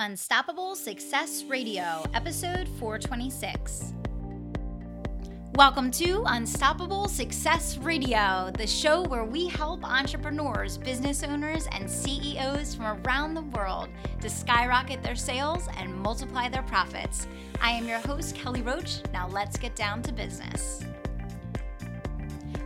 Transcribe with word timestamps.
Unstoppable 0.00 0.76
Success 0.76 1.42
Radio, 1.48 2.04
episode 2.14 2.68
426. 2.78 3.94
Welcome 5.56 5.90
to 5.90 6.22
Unstoppable 6.24 7.08
Success 7.08 7.78
Radio, 7.78 8.52
the 8.56 8.64
show 8.64 9.02
where 9.02 9.24
we 9.24 9.48
help 9.48 9.82
entrepreneurs, 9.82 10.78
business 10.78 11.24
owners, 11.24 11.66
and 11.72 11.90
CEOs 11.90 12.76
from 12.76 13.02
around 13.04 13.34
the 13.34 13.42
world 13.42 13.88
to 14.20 14.30
skyrocket 14.30 15.02
their 15.02 15.16
sales 15.16 15.68
and 15.76 15.92
multiply 15.92 16.48
their 16.48 16.62
profits. 16.62 17.26
I 17.60 17.72
am 17.72 17.88
your 17.88 17.98
host, 17.98 18.36
Kelly 18.36 18.62
Roach. 18.62 19.00
Now 19.12 19.26
let's 19.26 19.58
get 19.58 19.74
down 19.74 20.04
to 20.04 20.12
business. 20.12 20.84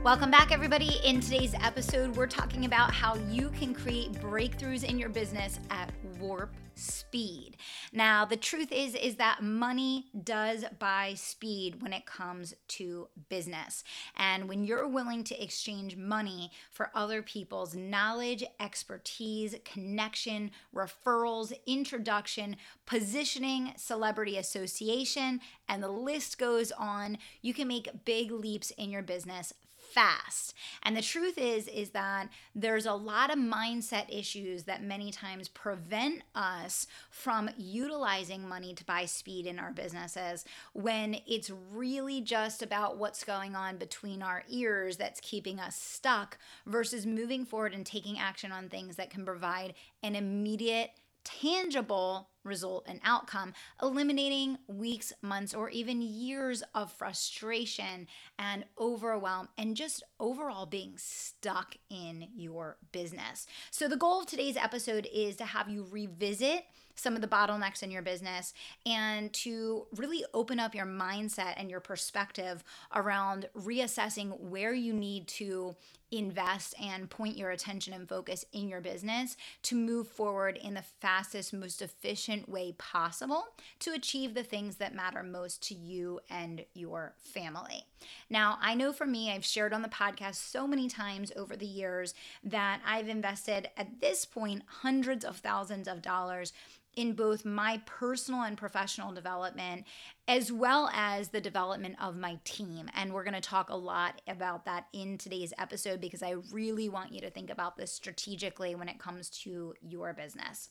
Welcome 0.05 0.31
back, 0.31 0.53
everybody. 0.53 0.99
In 1.05 1.21
today's 1.21 1.55
episode, 1.63 2.15
we're 2.15 2.27
talking 2.27 2.65
about 2.67 2.93
how 2.93 3.15
you 3.31 3.49
can 3.51 3.73
create 3.73 4.13
breakthroughs 4.13 4.85
in 4.85 4.99
your 4.99 5.09
business 5.09 5.61
at 5.71 5.91
warp 6.23 6.55
speed. 6.75 7.57
Now, 7.93 8.25
the 8.25 8.37
truth 8.37 8.73
is 8.73 8.95
is 8.95 9.17
that 9.17 9.43
money 9.43 10.07
does 10.25 10.65
buy 10.79 11.15
speed 11.15 11.83
when 11.83 11.93
it 11.93 12.07
comes 12.07 12.55
to 12.69 13.09
business. 13.29 13.85
And 14.17 14.49
when 14.49 14.65
you're 14.65 14.89
willing 14.89 15.25
to 15.25 15.43
exchange 15.43 15.97
money 15.97 16.51
for 16.71 16.91
other 16.95 17.21
people's 17.23 17.75
knowledge, 17.75 18.45
expertise, 18.59 19.55
connection, 19.65 20.51
referrals, 20.75 21.53
introduction, 21.67 22.57
positioning, 22.87 23.73
celebrity 23.77 24.39
association, 24.39 25.41
and 25.69 25.83
the 25.83 25.91
list 25.91 26.39
goes 26.39 26.73
on, 26.73 27.19
you 27.43 27.53
can 27.53 27.69
make 27.69 28.05
big 28.05 28.31
leaps 28.31 28.71
in 28.73 28.91
your 28.91 29.03
business 29.03 29.53
fast. 29.93 30.55
And 30.83 30.97
the 30.97 31.03
truth 31.03 31.39
is 31.39 31.69
is 31.69 31.91
that 31.91 32.29
there's 32.55 32.87
a 32.87 32.95
lot 32.95 33.31
of 33.31 33.39
mindset 33.39 34.07
issues 34.09 34.65
that 34.65 34.83
many 34.83 35.11
times 35.11 35.49
prevent 35.49 36.23
us 36.35 36.87
from 37.11 37.51
utilizing 37.57 38.49
money 38.49 38.75
to 38.75 38.85
buy 38.85 39.05
speed 39.05 39.47
in 39.47 39.59
our 39.59 39.73
businesses 39.73 40.45
when 40.73 41.17
it's 41.27 41.51
really 41.73 42.21
just 42.21 42.63
about 42.63 42.97
what's 42.97 43.25
going 43.25 43.55
on 43.55 43.77
between 43.77 44.23
our 44.23 44.43
ears 44.49 44.97
that's 44.97 45.21
keeping 45.21 45.61
us 45.61 45.77
stuck 45.77 46.39
versus 46.67 47.07
moving 47.07 47.45
forward 47.45 47.75
and 47.75 47.87
taking 47.87 48.19
action 48.19 48.53
on 48.53 48.69
things 48.69 48.97
that 48.97 49.11
can 49.11 49.25
provide 49.25 49.75
an 50.03 50.17
immediate 50.17 50.91
tangible 51.25 52.29
result 52.45 52.85
and 52.87 53.01
outcome, 53.05 53.53
eliminating 53.83 54.59
weeks, 54.67 55.13
months, 55.23 55.55
or 55.55 55.71
even 55.71 56.03
years 56.03 56.63
of 56.75 56.93
frustration 56.93 58.07
and 58.39 58.65
overwhelm 58.79 59.49
and 59.59 59.77
just 59.77 60.03
overall 60.21 60.67
being 60.67 60.95
stuck 60.97 61.77
in 61.91 62.29
your 62.35 62.77
business. 62.93 63.47
So, 63.71 63.89
the 63.89 63.97
goal 63.97 64.21
of 64.21 64.27
today's 64.27 64.57
episode 64.57 65.09
is 65.13 65.37
to 65.37 65.45
have 65.45 65.69
you 65.69 65.87
revisit 65.91 66.65
some 66.95 67.15
of 67.15 67.21
the 67.21 67.29
bottlenecks 67.29 67.83
in 67.83 67.91
your 67.91 68.03
business 68.03 68.53
and 68.85 69.33
to 69.33 69.87
really 69.97 70.25
open 70.35 70.61
up 70.61 70.75
your 70.75 70.87
mindset 70.87 71.55
and 71.57 71.71
your 71.71 71.81
perspective 71.81 72.63
around 72.95 73.49
reassessing 73.57 74.39
where 74.39 74.75
you 74.75 74.93
need 74.93 75.27
to 75.27 75.75
invest 76.13 76.75
and 76.81 77.11
point 77.11 77.37
your 77.37 77.51
attention 77.51 77.95
and 77.95 78.09
focus 78.09 78.45
in 78.53 78.69
your 78.69 78.81
business 78.81 79.37
to 79.63 79.75
move 79.75 80.07
forward 80.07 80.59
in 80.63 80.75
the 80.75 80.83
fastest, 80.83 81.53
most 81.53 81.81
efficient 81.81 82.49
way 82.49 82.73
possible 82.79 83.47
to 83.81 83.93
achieve 83.93 84.35
the 84.35 84.45
things 84.45 84.77
that 84.77 84.95
matter 84.95 85.23
most 85.23 85.63
to 85.63 85.75
you 85.75 86.21
and 86.31 86.65
your 86.75 87.15
family. 87.19 87.85
Now, 88.29 88.59
I 88.61 88.75
know 88.75 88.93
for 88.93 89.07
me, 89.07 89.33
I've 89.33 89.45
shared 89.45 89.73
on 89.73 89.83
the 89.83 89.89
podcast 89.89 90.35
so 90.35 90.67
many 90.67 90.89
times 90.89 91.33
over 91.35 91.57
the 91.57 91.67
years 91.67 92.15
that 92.45 92.81
I've 92.87 93.09
invested 93.09 93.71
at 93.77 94.01
this 94.01 94.25
point 94.25 94.63
hundreds 94.67 95.25
of 95.25 95.39
thousands 95.39 95.89
of 95.89 96.03
dollars 96.03 96.53
in 96.97 97.15
both 97.15 97.45
my 97.45 97.81
personal 97.87 98.43
and 98.43 98.57
professional 98.57 99.13
development, 99.13 99.85
as 100.29 100.53
well 100.53 100.91
as 100.93 101.29
the 101.29 101.41
development 101.41 101.97
of 102.01 102.17
my 102.17 102.39
team. 102.45 102.91
And 102.95 103.13
we're 103.13 103.25
going 103.25 103.35
to 103.35 103.41
talk 103.41 103.71
a 103.71 103.77
lot 103.77 104.21
about 104.29 104.65
that 104.67 104.87
in 104.93 105.19
today's 105.19 105.53
episode 105.59 106.01
because 106.01 106.23
I 106.23 106.37
really 106.51 106.89
want 106.89 107.13
you 107.13 107.21
to 107.21 107.31
think 107.31 107.51
about 107.51 107.77
this 107.77 107.93
strategically 107.93 108.75
when 108.75 108.89
it 108.89 108.99
comes 108.99 109.31
to 109.41 109.75
your 109.81 110.13
business. 110.13 110.71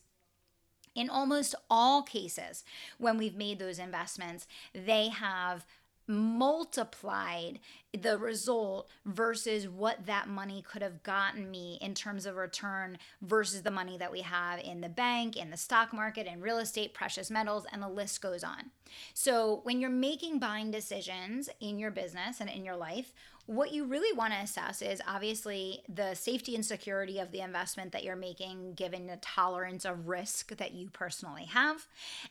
In 0.93 1.09
almost 1.09 1.55
all 1.69 2.03
cases, 2.03 2.65
when 2.97 3.17
we've 3.17 3.35
made 3.35 3.59
those 3.59 3.79
investments, 3.79 4.45
they 4.73 5.07
have 5.07 5.65
multiplied 6.11 7.59
the 7.99 8.17
result 8.17 8.89
versus 9.05 9.67
what 9.67 10.05
that 10.05 10.27
money 10.27 10.63
could 10.65 10.81
have 10.81 11.03
gotten 11.03 11.51
me 11.51 11.77
in 11.81 11.93
terms 11.93 12.25
of 12.25 12.35
return 12.35 12.97
versus 13.21 13.63
the 13.63 13.71
money 13.71 13.97
that 13.97 14.11
we 14.11 14.21
have 14.21 14.59
in 14.59 14.79
the 14.79 14.89
bank, 14.89 15.35
in 15.35 15.49
the 15.49 15.57
stock 15.57 15.91
market, 15.91 16.25
in 16.25 16.39
real 16.39 16.59
estate, 16.59 16.93
precious 16.93 17.29
metals, 17.29 17.65
and 17.71 17.81
the 17.81 17.89
list 17.89 18.21
goes 18.21 18.43
on. 18.43 18.71
So, 19.13 19.61
when 19.63 19.79
you're 19.79 19.89
making 19.89 20.39
buying 20.39 20.71
decisions 20.71 21.49
in 21.59 21.79
your 21.79 21.91
business 21.91 22.39
and 22.39 22.49
in 22.49 22.63
your 22.63 22.75
life, 22.75 23.13
what 23.47 23.71
you 23.71 23.85
really 23.85 24.15
want 24.15 24.33
to 24.33 24.39
assess 24.39 24.81
is 24.81 25.01
obviously 25.07 25.81
the 25.93 26.13
safety 26.13 26.55
and 26.55 26.65
security 26.65 27.19
of 27.19 27.31
the 27.31 27.41
investment 27.41 27.91
that 27.91 28.03
you're 28.03 28.15
making, 28.15 28.75
given 28.75 29.07
the 29.07 29.17
tolerance 29.17 29.83
of 29.83 30.07
risk 30.07 30.55
that 30.57 30.73
you 30.73 30.89
personally 30.89 31.45
have. 31.45 31.87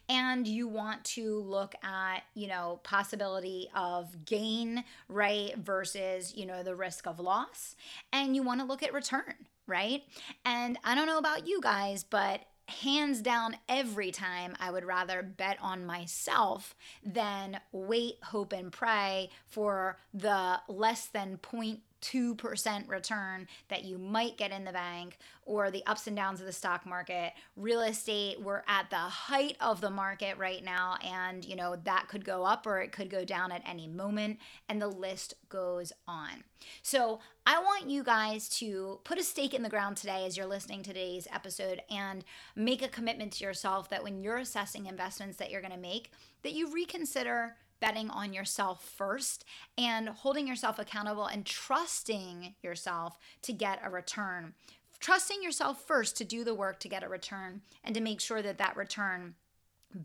And 0.08 0.46
you 0.46 0.68
want 0.68 1.04
to 1.06 1.40
look 1.40 1.74
at, 1.82 2.20
you 2.34 2.46
know, 2.46 2.80
possibility 2.84 3.68
of 3.74 4.24
gain, 4.24 4.84
right, 5.08 5.56
versus, 5.56 6.34
you 6.36 6.46
know, 6.46 6.62
the 6.62 6.74
risk 6.74 7.06
of 7.06 7.20
loss. 7.20 7.76
And 8.12 8.34
you 8.34 8.42
want 8.42 8.60
to 8.60 8.66
look 8.66 8.82
at 8.82 8.92
return, 8.92 9.34
right? 9.66 10.02
And 10.44 10.78
I 10.84 10.94
don't 10.94 11.06
know 11.06 11.18
about 11.18 11.46
you 11.46 11.60
guys, 11.60 12.04
but 12.04 12.40
hands 12.70 13.20
down 13.20 13.56
every 13.68 14.12
time 14.12 14.54
I 14.60 14.70
would 14.70 14.84
rather 14.84 15.22
bet 15.22 15.58
on 15.60 15.84
myself 15.84 16.74
than 17.04 17.60
wait, 17.72 18.14
hope, 18.22 18.52
and 18.52 18.72
pray 18.72 19.30
for 19.46 19.98
the 20.14 20.60
less 20.68 21.06
than 21.06 21.38
point 21.38 21.80
2% 22.00 22.88
return 22.88 23.46
that 23.68 23.84
you 23.84 23.98
might 23.98 24.36
get 24.36 24.50
in 24.50 24.64
the 24.64 24.72
bank 24.72 25.18
or 25.44 25.70
the 25.70 25.84
ups 25.86 26.06
and 26.06 26.16
downs 26.16 26.40
of 26.40 26.46
the 26.46 26.52
stock 26.52 26.86
market. 26.86 27.32
Real 27.56 27.82
estate 27.82 28.40
we're 28.40 28.62
at 28.68 28.90
the 28.90 28.96
height 28.96 29.56
of 29.60 29.80
the 29.80 29.90
market 29.90 30.38
right 30.38 30.64
now 30.64 30.96
and 31.04 31.44
you 31.44 31.56
know 31.56 31.76
that 31.84 32.08
could 32.08 32.24
go 32.24 32.44
up 32.44 32.66
or 32.66 32.80
it 32.80 32.92
could 32.92 33.10
go 33.10 33.24
down 33.24 33.52
at 33.52 33.62
any 33.66 33.86
moment 33.86 34.38
and 34.68 34.80
the 34.80 34.88
list 34.88 35.34
goes 35.48 35.92
on. 36.06 36.44
So 36.82 37.20
i 37.46 37.58
want 37.58 37.88
you 37.88 38.04
guys 38.04 38.48
to 38.48 39.00
put 39.04 39.18
a 39.18 39.22
stake 39.22 39.54
in 39.54 39.62
the 39.62 39.68
ground 39.68 39.96
today 39.96 40.26
as 40.26 40.36
you're 40.36 40.46
listening 40.46 40.82
to 40.82 40.90
today's 40.90 41.26
episode 41.32 41.80
and 41.90 42.24
make 42.54 42.82
a 42.82 42.88
commitment 42.88 43.32
to 43.32 43.44
yourself 43.44 43.88
that 43.88 44.04
when 44.04 44.22
you're 44.22 44.36
assessing 44.36 44.86
investments 44.86 45.38
that 45.38 45.50
you're 45.50 45.62
going 45.62 45.72
to 45.72 45.78
make 45.78 46.10
that 46.42 46.52
you 46.52 46.70
reconsider 46.72 47.56
betting 47.80 48.10
on 48.10 48.32
yourself 48.32 48.84
first 48.84 49.44
and 49.76 50.08
holding 50.08 50.46
yourself 50.46 50.78
accountable 50.78 51.26
and 51.26 51.46
trusting 51.46 52.54
yourself 52.62 53.18
to 53.42 53.52
get 53.52 53.80
a 53.82 53.90
return. 53.90 54.54
Trusting 55.00 55.42
yourself 55.42 55.82
first 55.86 56.16
to 56.18 56.24
do 56.24 56.44
the 56.44 56.54
work 56.54 56.78
to 56.80 56.88
get 56.88 57.02
a 57.02 57.08
return 57.08 57.62
and 57.82 57.94
to 57.94 58.00
make 58.00 58.20
sure 58.20 58.42
that 58.42 58.58
that 58.58 58.76
return 58.76 59.34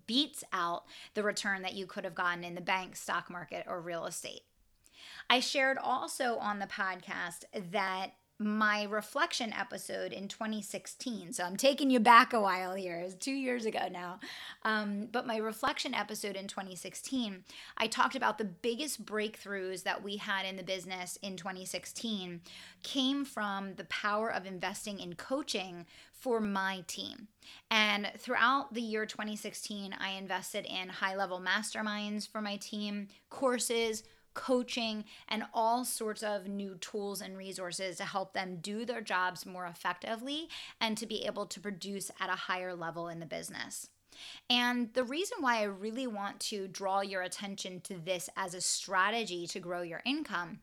beats 0.07 0.43
out 0.51 0.85
the 1.13 1.23
return 1.23 1.61
that 1.61 1.75
you 1.75 1.85
could 1.85 2.05
have 2.05 2.15
gotten 2.15 2.43
in 2.43 2.55
the 2.55 2.61
bank, 2.61 2.95
stock 2.95 3.29
market, 3.29 3.65
or 3.67 3.81
real 3.81 4.05
estate. 4.05 4.41
I 5.29 5.39
shared 5.39 5.77
also 5.77 6.37
on 6.37 6.59
the 6.59 6.65
podcast 6.65 7.43
that 7.71 8.13
my 8.37 8.83
reflection 8.83 9.53
episode 9.53 10.11
in 10.11 10.27
2016. 10.27 11.31
So 11.31 11.43
I'm 11.43 11.55
taking 11.55 11.89
you 11.89 12.01
back 12.01 12.33
a 12.33 12.41
while 12.41 12.75
here. 12.75 12.97
It's 12.97 13.15
two 13.15 13.31
years 13.31 13.65
ago 13.65 13.87
now. 13.89 14.19
Um, 14.63 15.07
but 15.09 15.25
my 15.25 15.37
reflection 15.37 15.93
episode 15.93 16.35
in 16.35 16.47
2016, 16.47 17.45
I 17.77 17.87
talked 17.87 18.15
about 18.15 18.37
the 18.37 18.43
biggest 18.43 19.05
breakthroughs 19.05 19.83
that 19.83 20.03
we 20.03 20.17
had 20.17 20.45
in 20.45 20.57
the 20.57 20.63
business 20.63 21.17
in 21.21 21.37
2016 21.37 22.41
came 22.83 23.23
from 23.23 23.75
the 23.75 23.85
power 23.85 24.31
of 24.31 24.45
investing 24.45 24.99
in 24.99 25.13
coaching 25.13 25.85
for 26.11 26.41
my 26.41 26.83
team. 26.87 27.29
And 27.71 28.11
throughout 28.17 28.73
the 28.73 28.81
year 28.81 29.05
2016, 29.05 29.95
I 29.97 30.11
invested 30.11 30.65
in 30.65 30.89
high 30.89 31.15
level 31.15 31.39
masterminds 31.39 32.27
for 32.27 32.41
my 32.41 32.57
team, 32.57 33.07
courses, 33.29 34.03
coaching, 34.35 35.05
and 35.27 35.43
all 35.53 35.83
sorts 35.83 36.21
of 36.21 36.47
new 36.47 36.75
tools 36.75 37.21
and 37.21 37.35
resources 37.35 37.97
to 37.97 38.05
help 38.05 38.33
them 38.33 38.59
do 38.61 38.85
their 38.85 39.01
jobs 39.01 39.45
more 39.45 39.65
effectively 39.65 40.47
and 40.79 40.95
to 40.97 41.07
be 41.07 41.25
able 41.25 41.47
to 41.47 41.59
produce 41.59 42.11
at 42.19 42.29
a 42.29 42.33
higher 42.33 42.75
level 42.75 43.07
in 43.07 43.19
the 43.19 43.25
business. 43.25 43.89
And 44.49 44.93
the 44.93 45.03
reason 45.03 45.37
why 45.41 45.59
I 45.59 45.63
really 45.63 46.07
want 46.07 46.39
to 46.41 46.67
draw 46.67 47.01
your 47.01 47.21
attention 47.21 47.81
to 47.81 47.95
this 47.97 48.29
as 48.37 48.53
a 48.53 48.61
strategy 48.61 49.47
to 49.47 49.59
grow 49.59 49.81
your 49.81 50.01
income 50.05 50.59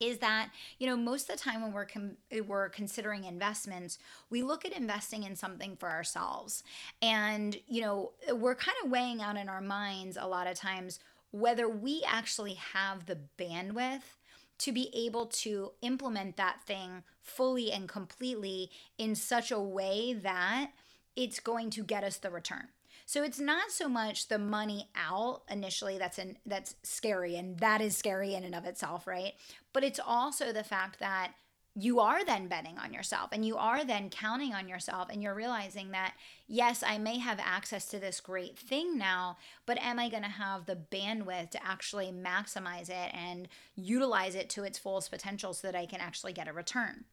is 0.00 0.18
that 0.18 0.50
you 0.78 0.86
know 0.86 0.96
most 0.96 1.28
of 1.28 1.36
the 1.36 1.42
time 1.42 1.62
when 1.62 1.72
we're 1.72 1.84
com- 1.84 2.16
we're 2.46 2.68
considering 2.68 3.24
investments 3.24 3.98
we 4.30 4.42
look 4.42 4.64
at 4.64 4.72
investing 4.72 5.24
in 5.24 5.34
something 5.34 5.76
for 5.76 5.90
ourselves 5.90 6.62
and 7.02 7.56
you 7.66 7.80
know 7.80 8.12
we're 8.32 8.54
kind 8.54 8.76
of 8.84 8.90
weighing 8.90 9.20
out 9.20 9.36
in 9.36 9.48
our 9.48 9.60
minds 9.60 10.16
a 10.20 10.26
lot 10.26 10.46
of 10.46 10.54
times 10.54 11.00
whether 11.30 11.68
we 11.68 12.02
actually 12.06 12.54
have 12.54 13.06
the 13.06 13.18
bandwidth 13.38 14.16
to 14.58 14.72
be 14.72 14.90
able 14.94 15.26
to 15.26 15.72
implement 15.82 16.36
that 16.36 16.60
thing 16.66 17.04
fully 17.22 17.70
and 17.70 17.88
completely 17.88 18.70
in 18.96 19.14
such 19.14 19.50
a 19.52 19.60
way 19.60 20.12
that 20.12 20.72
it's 21.14 21.40
going 21.40 21.70
to 21.70 21.82
get 21.82 22.04
us 22.04 22.16
the 22.16 22.30
return. 22.30 22.68
So 23.06 23.22
it's 23.22 23.40
not 23.40 23.70
so 23.70 23.88
much 23.88 24.28
the 24.28 24.38
money 24.38 24.90
out 24.94 25.42
initially 25.48 25.96
that's 25.96 26.18
in 26.18 26.36
that's 26.44 26.74
scary 26.82 27.36
and 27.36 27.58
that 27.60 27.80
is 27.80 27.96
scary 27.96 28.34
in 28.34 28.44
and 28.44 28.54
of 28.54 28.66
itself, 28.66 29.06
right? 29.06 29.32
But 29.72 29.84
it's 29.84 30.00
also 30.04 30.52
the 30.52 30.64
fact 30.64 30.98
that 31.00 31.32
you 31.80 32.00
are 32.00 32.24
then 32.24 32.48
betting 32.48 32.76
on 32.78 32.92
yourself 32.92 33.30
and 33.30 33.44
you 33.44 33.56
are 33.56 33.84
then 33.84 34.10
counting 34.10 34.52
on 34.52 34.68
yourself 34.68 35.08
and 35.10 35.22
you're 35.22 35.34
realizing 35.34 35.92
that 35.92 36.14
yes 36.48 36.82
i 36.84 36.98
may 36.98 37.18
have 37.18 37.38
access 37.40 37.86
to 37.86 38.00
this 38.00 38.20
great 38.20 38.58
thing 38.58 38.98
now 38.98 39.36
but 39.64 39.78
am 39.78 39.98
i 39.98 40.08
going 40.08 40.22
to 40.22 40.28
have 40.28 40.66
the 40.66 40.78
bandwidth 40.90 41.50
to 41.50 41.64
actually 41.64 42.12
maximize 42.12 42.90
it 42.90 43.14
and 43.14 43.46
utilize 43.76 44.34
it 44.34 44.48
to 44.48 44.64
its 44.64 44.78
fullest 44.78 45.10
potential 45.10 45.54
so 45.54 45.68
that 45.68 45.78
i 45.78 45.86
can 45.86 46.00
actually 46.00 46.32
get 46.32 46.48
a 46.48 46.52
return 46.52 47.04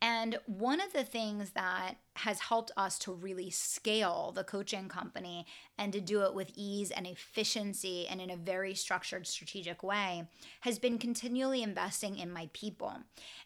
and 0.00 0.38
one 0.46 0.80
of 0.80 0.92
the 0.92 1.04
things 1.04 1.50
that 1.50 1.96
has 2.16 2.38
helped 2.40 2.70
us 2.76 2.98
to 3.00 3.12
really 3.12 3.50
scale 3.50 4.32
the 4.34 4.44
coaching 4.44 4.88
company 4.88 5.46
and 5.76 5.92
to 5.92 6.00
do 6.00 6.22
it 6.22 6.32
with 6.32 6.52
ease 6.54 6.92
and 6.92 7.06
efficiency 7.06 8.06
and 8.06 8.20
in 8.20 8.30
a 8.30 8.36
very 8.36 8.74
structured, 8.74 9.26
strategic 9.26 9.82
way 9.82 10.28
has 10.60 10.78
been 10.78 10.96
continually 10.96 11.62
investing 11.62 12.16
in 12.16 12.30
my 12.30 12.48
people 12.52 12.92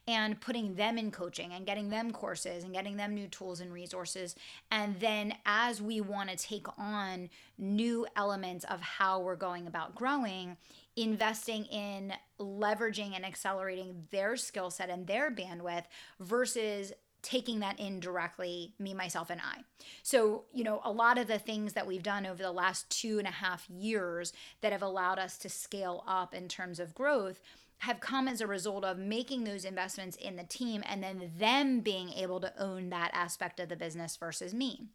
and 0.07 0.41
putting 0.41 0.75
them 0.75 0.99
in 0.99 1.11
coaching 1.11 1.53
and 1.53 1.65
getting 1.65 1.89
them 1.89 2.11
courses 2.11 2.63
and 2.63 2.75
getting 2.75 2.99
them 2.99 3.15
new 3.15 3.27
tools 3.29 3.61
and 3.61 3.73
resources. 3.73 4.37
And 4.71 5.01
then 5.01 5.35
as 5.47 5.81
we 5.81 6.03
want 6.03 6.29
to 6.29 6.37
take 6.37 6.67
on 6.79 7.31
new 7.57 8.07
elements 8.17 8.67
of 8.67 8.81
how 8.81 9.21
we're 9.21 9.37
going 9.37 9.67
about 9.67 9.95
growing, 9.95 10.59
investing 11.03 11.65
in 11.67 12.13
leveraging 12.41 13.15
and 13.15 13.25
accelerating 13.25 14.07
their 14.11 14.37
skill 14.37 14.71
set 14.71 14.91
and 14.91 15.07
their 15.07 15.31
bandwidth 15.31 15.85
versus 16.21 16.93
taking 17.23 17.61
that 17.61 17.79
in 17.81 18.01
directly, 18.01 18.75
me, 18.79 18.95
myself, 18.95 19.29
and 19.31 19.41
I. 19.41 19.63
So, 20.03 20.45
you 20.53 20.63
know, 20.63 20.81
a 20.85 20.93
lot 20.93 21.19
of 21.19 21.27
the 21.27 21.39
things 21.39 21.73
that 21.73 21.87
we've 21.87 22.03
done 22.03 22.27
over 22.27 22.43
the 22.43 22.53
last 22.53 22.89
two 22.91 23.19
and 23.19 23.27
a 23.27 23.33
half 23.33 23.69
years 23.69 24.33
that 24.61 24.73
have 24.73 24.83
allowed 24.83 25.19
us 25.19 25.37
to 25.39 25.49
scale 25.49 26.05
up 26.07 26.33
in 26.33 26.49
terms 26.49 26.79
of 26.79 26.95
growth 26.95 27.41
have 27.79 28.01
come 28.01 28.27
as 28.27 28.41
a 28.41 28.47
result 28.47 28.85
of 28.85 28.99
making 28.99 29.45
those 29.45 29.65
investments 29.65 30.17
in 30.17 30.37
the 30.37 30.45
team 30.45 30.83
and 30.87 31.03
then 31.03 31.31
them 31.39 31.81
being 31.81 32.13
able 32.13 32.41
to 32.41 32.53
own 32.61 32.91
that 32.91 33.11
aspect 33.15 33.61
of 33.61 33.69
the 33.69 33.77
business 33.77 34.17
versus 34.17 34.53
me. 34.53 34.89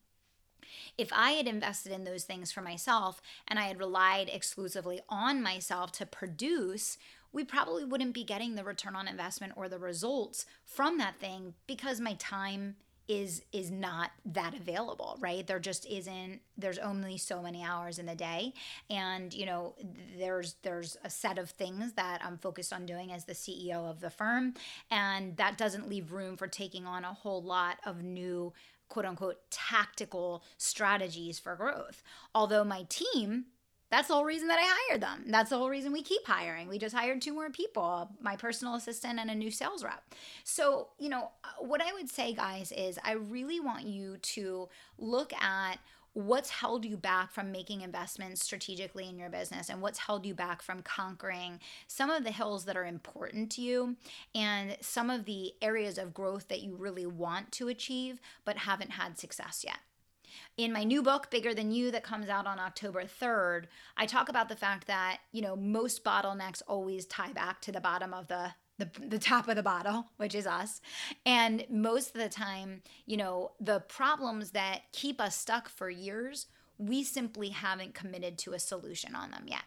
If 0.98 1.12
I 1.14 1.31
had 1.31 1.48
invested 1.48 1.92
in 1.92 2.04
those 2.04 2.24
things 2.24 2.52
for 2.52 2.62
myself 2.62 3.22
and 3.48 3.60
I 3.60 3.64
had 3.64 3.80
relied 3.80 4.30
exclusively 4.31 5.02
on 5.10 5.42
myself 5.42 5.92
to 5.94 6.06
produce, 6.06 6.98
we 7.31 7.44
probably 7.44 7.84
wouldn't 7.84 8.14
be 8.14 8.24
getting 8.24 8.56
the 8.56 8.64
return 8.64 8.96
on 8.96 9.08
investment 9.08 9.54
or 9.56 9.68
the 9.68 9.80
results 9.80 10.46
from 10.64 10.98
that 11.00 11.20
thing 11.20 11.56
because 11.68 12.00
my 12.00 12.14
time 12.14 12.75
is 13.08 13.42
is 13.52 13.70
not 13.70 14.12
that 14.25 14.54
available 14.54 15.18
right? 15.20 15.46
There 15.46 15.60
just 15.60 15.86
isn't 15.86 16.40
there's 16.58 16.78
only 16.78 17.18
so 17.18 17.42
many 17.42 17.64
hours 17.64 18.00
in 18.00 18.06
the 18.06 18.16
day. 18.16 18.54
And 18.90 19.34
you 19.34 19.46
know 19.46 19.75
there's 20.18 20.56
there's 20.64 20.96
a 21.04 21.10
set 21.10 21.38
of 21.38 21.50
things 21.50 21.94
that 21.94 22.22
I'm 22.24 22.38
focused 22.38 22.72
on 22.72 22.86
doing 22.86 23.12
as 23.12 23.25
the 23.25 23.34
CEO 23.34 23.90
of 23.90 24.00
the 24.00 24.10
firm. 24.10 24.54
And 24.90 25.36
that 25.38 25.58
doesn't 25.58 25.90
leave 25.90 26.14
room 26.14 26.38
for 26.38 26.48
taking 26.48 26.86
on 26.86 27.04
a 27.04 27.14
whole 27.14 27.42
lot 27.42 27.78
of 27.86 28.04
new 28.04 28.54
quote 28.94 29.06
unquote 29.06 29.50
tactical 29.50 30.44
strategies 30.57 31.40
for 31.40 31.56
growth. 31.56 32.04
Although 32.36 32.63
my 32.63 32.86
team, 32.90 33.45
that's 33.90 34.07
the 34.07 34.13
whole 34.13 34.24
reason 34.24 34.50
that 34.50 34.60
I 34.60 34.75
hired 34.88 35.01
them. 35.01 35.25
That's 35.31 35.50
the 35.50 35.57
whole 35.57 35.69
reason 35.69 35.92
we 35.92 36.04
keep 36.04 36.28
hiring. 36.28 36.68
We 36.68 36.78
just 36.78 36.94
hired 36.94 37.19
two 37.19 37.34
more 37.34 37.50
people 37.50 38.12
my 38.22 38.36
personal 38.36 38.75
assistant 38.75 39.19
and 39.19 39.31
a 39.31 39.36
new 39.36 39.50
sales 39.50 39.84
rep. 39.84 40.04
So, 40.44 40.90
you 41.00 41.10
know, 41.10 41.31
what 41.57 41.81
I 41.81 41.92
would 41.94 42.07
say, 42.07 42.34
guys, 42.34 42.72
is 42.72 43.00
I 43.04 43.13
really 43.13 43.60
want 43.60 43.86
you 43.86 44.18
to 44.18 44.69
look 45.00 45.34
at 45.34 45.80
what's 46.13 46.50
held 46.50 46.86
you 46.86 46.95
back 46.95 47.31
from 47.31 47.51
making 47.51 47.81
investments 47.81 48.44
strategically 48.44 49.10
in 49.10 49.18
your 49.18 49.30
business 49.30 49.69
and 49.69 49.81
what's 49.81 50.00
held 50.00 50.25
you 50.25 50.33
back 50.33 50.62
from 50.62 50.81
conquering 50.83 51.60
some 51.88 52.10
of 52.10 52.24
the 52.24 52.31
hills 52.31 52.65
that 52.65 52.77
are 52.77 52.86
important 52.86 53.51
to 53.51 53.62
you 53.62 53.95
and 54.36 54.77
some 54.80 55.10
of 55.10 55.25
the 55.25 55.54
areas 55.62 55.98
of 55.98 56.13
growth 56.13 56.48
that 56.48 56.62
you 56.62 56.75
really 56.75 57.06
want 57.06 57.51
to 57.51 57.68
achieve 57.68 58.21
but 58.45 58.57
haven't 58.57 58.92
had 58.92 59.18
success 59.18 59.63
yet. 59.65 59.80
In 60.57 60.71
my 60.71 60.83
new 60.83 61.01
book, 61.01 61.30
Bigger 61.30 61.54
Than 61.54 61.71
You, 61.71 61.92
that 61.92 62.04
comes 62.04 62.30
out 62.30 62.48
on 62.48 62.60
October 62.60 63.04
3rd, 63.04 63.65
I 63.98 64.06
talk 64.06 64.30
about 64.30 64.50
the 64.50 64.56
fact 64.56 64.88
that, 64.88 65.19
you 65.31 65.42
know, 65.42 65.56
most 65.56 66.04
bottlenecks 66.04 66.62
always 66.68 67.06
tie 67.06 67.33
back 67.33 67.62
to 67.62 67.71
the 67.71 67.81
bottom 67.81 68.13
of 68.13 68.27
the 68.27 68.54
the, 68.80 68.90
the 69.08 69.20
top 69.20 69.48
of 69.48 69.56
the 69.56 69.64
bottle, 69.64 70.08
which 70.18 70.36
is 70.36 70.48
us. 70.48 70.81
And 71.25 71.66
most 71.70 72.16
of 72.16 72.22
the 72.22 72.30
time, 72.30 72.81
you 73.06 73.18
know, 73.18 73.52
the 73.60 73.81
problems 73.81 74.52
that 74.52 74.81
keep 74.92 75.22
us 75.22 75.36
stuck 75.36 75.70
for 75.70 75.90
years, 75.90 76.48
we 76.78 77.04
simply 77.04 77.50
haven't 77.50 77.94
committed 77.94 78.38
to 78.40 78.54
a 78.54 78.60
solution 78.60 79.16
on 79.16 79.31
them 79.31 79.46
yet. 79.48 79.64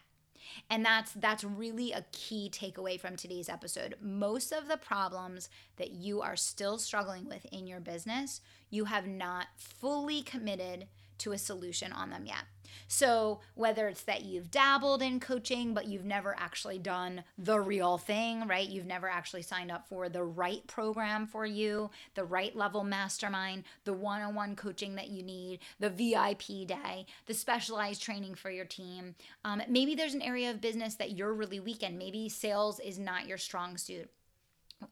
And 0.69 0.83
that's 0.83 1.11
that's 1.13 1.43
really 1.43 1.91
a 1.91 2.05
key 2.11 2.49
takeaway 2.51 2.99
from 2.99 3.15
today's 3.15 3.49
episode. 3.49 3.95
Most 4.01 4.51
of 4.51 4.67
the 4.67 4.77
problems 4.77 5.49
that 5.75 5.91
you 5.91 6.21
are 6.21 6.35
still 6.35 6.77
struggling 6.77 7.27
with 7.27 7.45
in 7.51 7.67
your 7.67 7.79
business, 7.79 8.41
you 8.69 8.85
have 8.85 9.07
not 9.07 9.47
fully 9.57 10.21
committed 10.21 10.87
to 11.19 11.31
a 11.31 11.37
solution 11.37 11.91
on 11.91 12.09
them 12.09 12.25
yet. 12.25 12.45
So, 12.87 13.41
whether 13.55 13.87
it's 13.87 14.03
that 14.03 14.23
you've 14.23 14.51
dabbled 14.51 15.01
in 15.01 15.19
coaching, 15.19 15.73
but 15.73 15.87
you've 15.87 16.05
never 16.05 16.35
actually 16.37 16.79
done 16.79 17.23
the 17.37 17.59
real 17.59 17.97
thing, 17.97 18.47
right? 18.47 18.67
You've 18.67 18.85
never 18.85 19.09
actually 19.09 19.41
signed 19.41 19.71
up 19.71 19.87
for 19.87 20.09
the 20.09 20.23
right 20.23 20.65
program 20.67 21.27
for 21.27 21.45
you, 21.45 21.89
the 22.15 22.23
right 22.23 22.55
level 22.55 22.83
mastermind, 22.83 23.63
the 23.83 23.93
one 23.93 24.21
on 24.21 24.35
one 24.35 24.55
coaching 24.55 24.95
that 24.95 25.09
you 25.09 25.23
need, 25.23 25.59
the 25.79 25.89
VIP 25.89 26.67
day, 26.67 27.05
the 27.25 27.33
specialized 27.33 28.01
training 28.01 28.35
for 28.35 28.49
your 28.49 28.65
team. 28.65 29.15
Um, 29.43 29.61
maybe 29.67 29.95
there's 29.95 30.13
an 30.13 30.21
area 30.21 30.49
of 30.51 30.61
business 30.61 30.95
that 30.95 31.11
you're 31.11 31.33
really 31.33 31.59
weak 31.59 31.83
in. 31.83 31.97
Maybe 31.97 32.29
sales 32.29 32.79
is 32.79 32.97
not 32.97 33.27
your 33.27 33.37
strong 33.37 33.77
suit. 33.77 34.09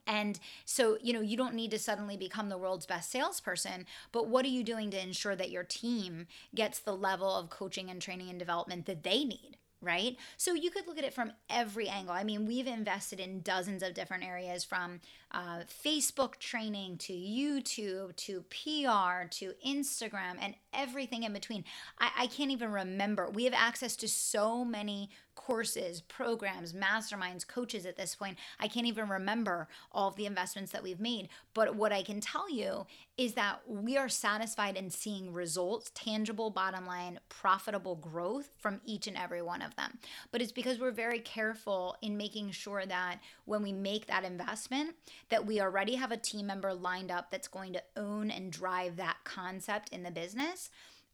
And 0.06 0.38
so, 0.64 0.98
you 1.00 1.12
know, 1.12 1.20
you 1.20 1.36
don't 1.36 1.54
need 1.54 1.70
to 1.70 1.78
suddenly 1.78 2.16
become 2.16 2.48
the 2.48 2.58
world's 2.58 2.86
best 2.86 3.10
salesperson, 3.10 3.86
but 4.12 4.28
what 4.28 4.44
are 4.44 4.48
you 4.48 4.64
doing 4.64 4.90
to 4.90 5.00
ensure 5.02 5.36
that 5.36 5.50
your 5.50 5.64
team 5.64 6.26
gets 6.54 6.78
the 6.78 6.96
level 6.96 7.34
of 7.34 7.50
coaching 7.50 7.90
and 7.90 8.00
training 8.02 8.30
and 8.30 8.38
development 8.38 8.86
that 8.86 9.02
they 9.02 9.24
need? 9.24 9.58
Right. 9.82 10.16
So 10.38 10.54
you 10.54 10.70
could 10.70 10.86
look 10.86 10.98
at 10.98 11.04
it 11.04 11.12
from 11.14 11.32
every 11.50 11.86
angle. 11.86 12.14
I 12.14 12.24
mean, 12.24 12.46
we've 12.46 12.66
invested 12.66 13.20
in 13.20 13.42
dozens 13.42 13.82
of 13.82 13.94
different 13.94 14.24
areas 14.24 14.64
from 14.64 15.00
uh, 15.32 15.60
Facebook 15.84 16.38
training 16.38 16.98
to 16.98 17.12
YouTube 17.12 18.14
to 18.16 18.42
PR 18.50 19.26
to 19.28 19.52
Instagram 19.66 20.36
and 20.40 20.54
everything 20.72 21.24
in 21.24 21.32
between. 21.32 21.64
I, 21.98 22.10
I 22.18 22.26
can't 22.28 22.50
even 22.50 22.70
remember. 22.72 23.28
We 23.30 23.44
have 23.44 23.54
access 23.54 23.96
to 23.96 24.08
so 24.08 24.64
many 24.64 25.10
courses, 25.36 26.00
programs, 26.00 26.72
masterminds, 26.72 27.46
coaches 27.46 27.86
at 27.86 27.96
this 27.96 28.16
point. 28.16 28.36
I 28.58 28.66
can't 28.66 28.86
even 28.86 29.08
remember 29.08 29.68
all 29.92 30.08
of 30.08 30.16
the 30.16 30.26
investments 30.26 30.72
that 30.72 30.82
we've 30.82 30.98
made. 30.98 31.28
But 31.54 31.76
what 31.76 31.92
I 31.92 32.02
can 32.02 32.20
tell 32.20 32.50
you 32.50 32.86
is 33.16 33.34
that 33.34 33.60
we 33.66 33.96
are 33.96 34.08
satisfied 34.08 34.76
in 34.76 34.90
seeing 34.90 35.32
results, 35.32 35.92
tangible 35.94 36.50
bottom 36.50 36.86
line, 36.86 37.20
profitable 37.28 37.94
growth 37.96 38.50
from 38.58 38.80
each 38.84 39.06
and 39.06 39.16
every 39.16 39.40
one 39.40 39.62
of 39.62 39.76
them. 39.76 39.98
But 40.32 40.42
it's 40.42 40.52
because 40.52 40.80
we're 40.80 40.90
very 40.90 41.20
careful 41.20 41.96
in 42.02 42.16
making 42.16 42.50
sure 42.50 42.84
that 42.84 43.20
when 43.44 43.62
we 43.62 43.72
make 43.72 44.06
that 44.06 44.24
investment, 44.24 44.96
that 45.28 45.46
we 45.46 45.60
already 45.60 45.96
have 45.96 46.12
a 46.12 46.16
team 46.16 46.46
member 46.46 46.72
lined 46.74 47.10
up 47.10 47.30
that's 47.30 47.48
going 47.48 47.72
to 47.72 47.82
own 47.96 48.30
and 48.30 48.52
drive 48.52 48.96
that 48.96 49.18
concept 49.24 49.88
in 49.90 50.02
the 50.02 50.10
business. 50.10 50.70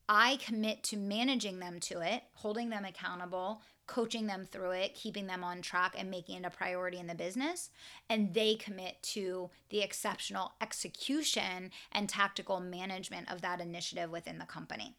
I 0.09 0.37
commit 0.37 0.82
to 0.85 0.97
managing 0.97 1.61
them 1.61 1.80
to 1.80 2.00
it, 2.00 2.25
holding 2.35 2.71
them 2.71 2.85
accountable, 2.85 3.62
coaching 3.87 4.26
them 4.26 4.47
through 4.50 4.73
it, 4.73 4.94
keeping 4.94 5.26
them 5.26 5.44
on 5.44 5.62
track, 5.62 5.94
and 5.97 6.11
making 6.11 6.37
it 6.37 6.47
a 6.47 6.50
priority 6.50 6.99
in 6.99 7.06
the 7.06 7.14
business. 7.14 7.71
And 8.09 8.35
they 8.35 8.54
commit 8.54 9.02
to 9.02 9.50
the 9.71 9.80
exceptional 9.80 10.52
execution 10.61 11.71
and 11.92 12.09
tactical 12.09 12.61
management 12.61 13.30
of 13.30 13.42
that 13.42 13.61
initiative 13.61 14.11
within 14.11 14.38
the 14.38 14.44
company. 14.44 14.94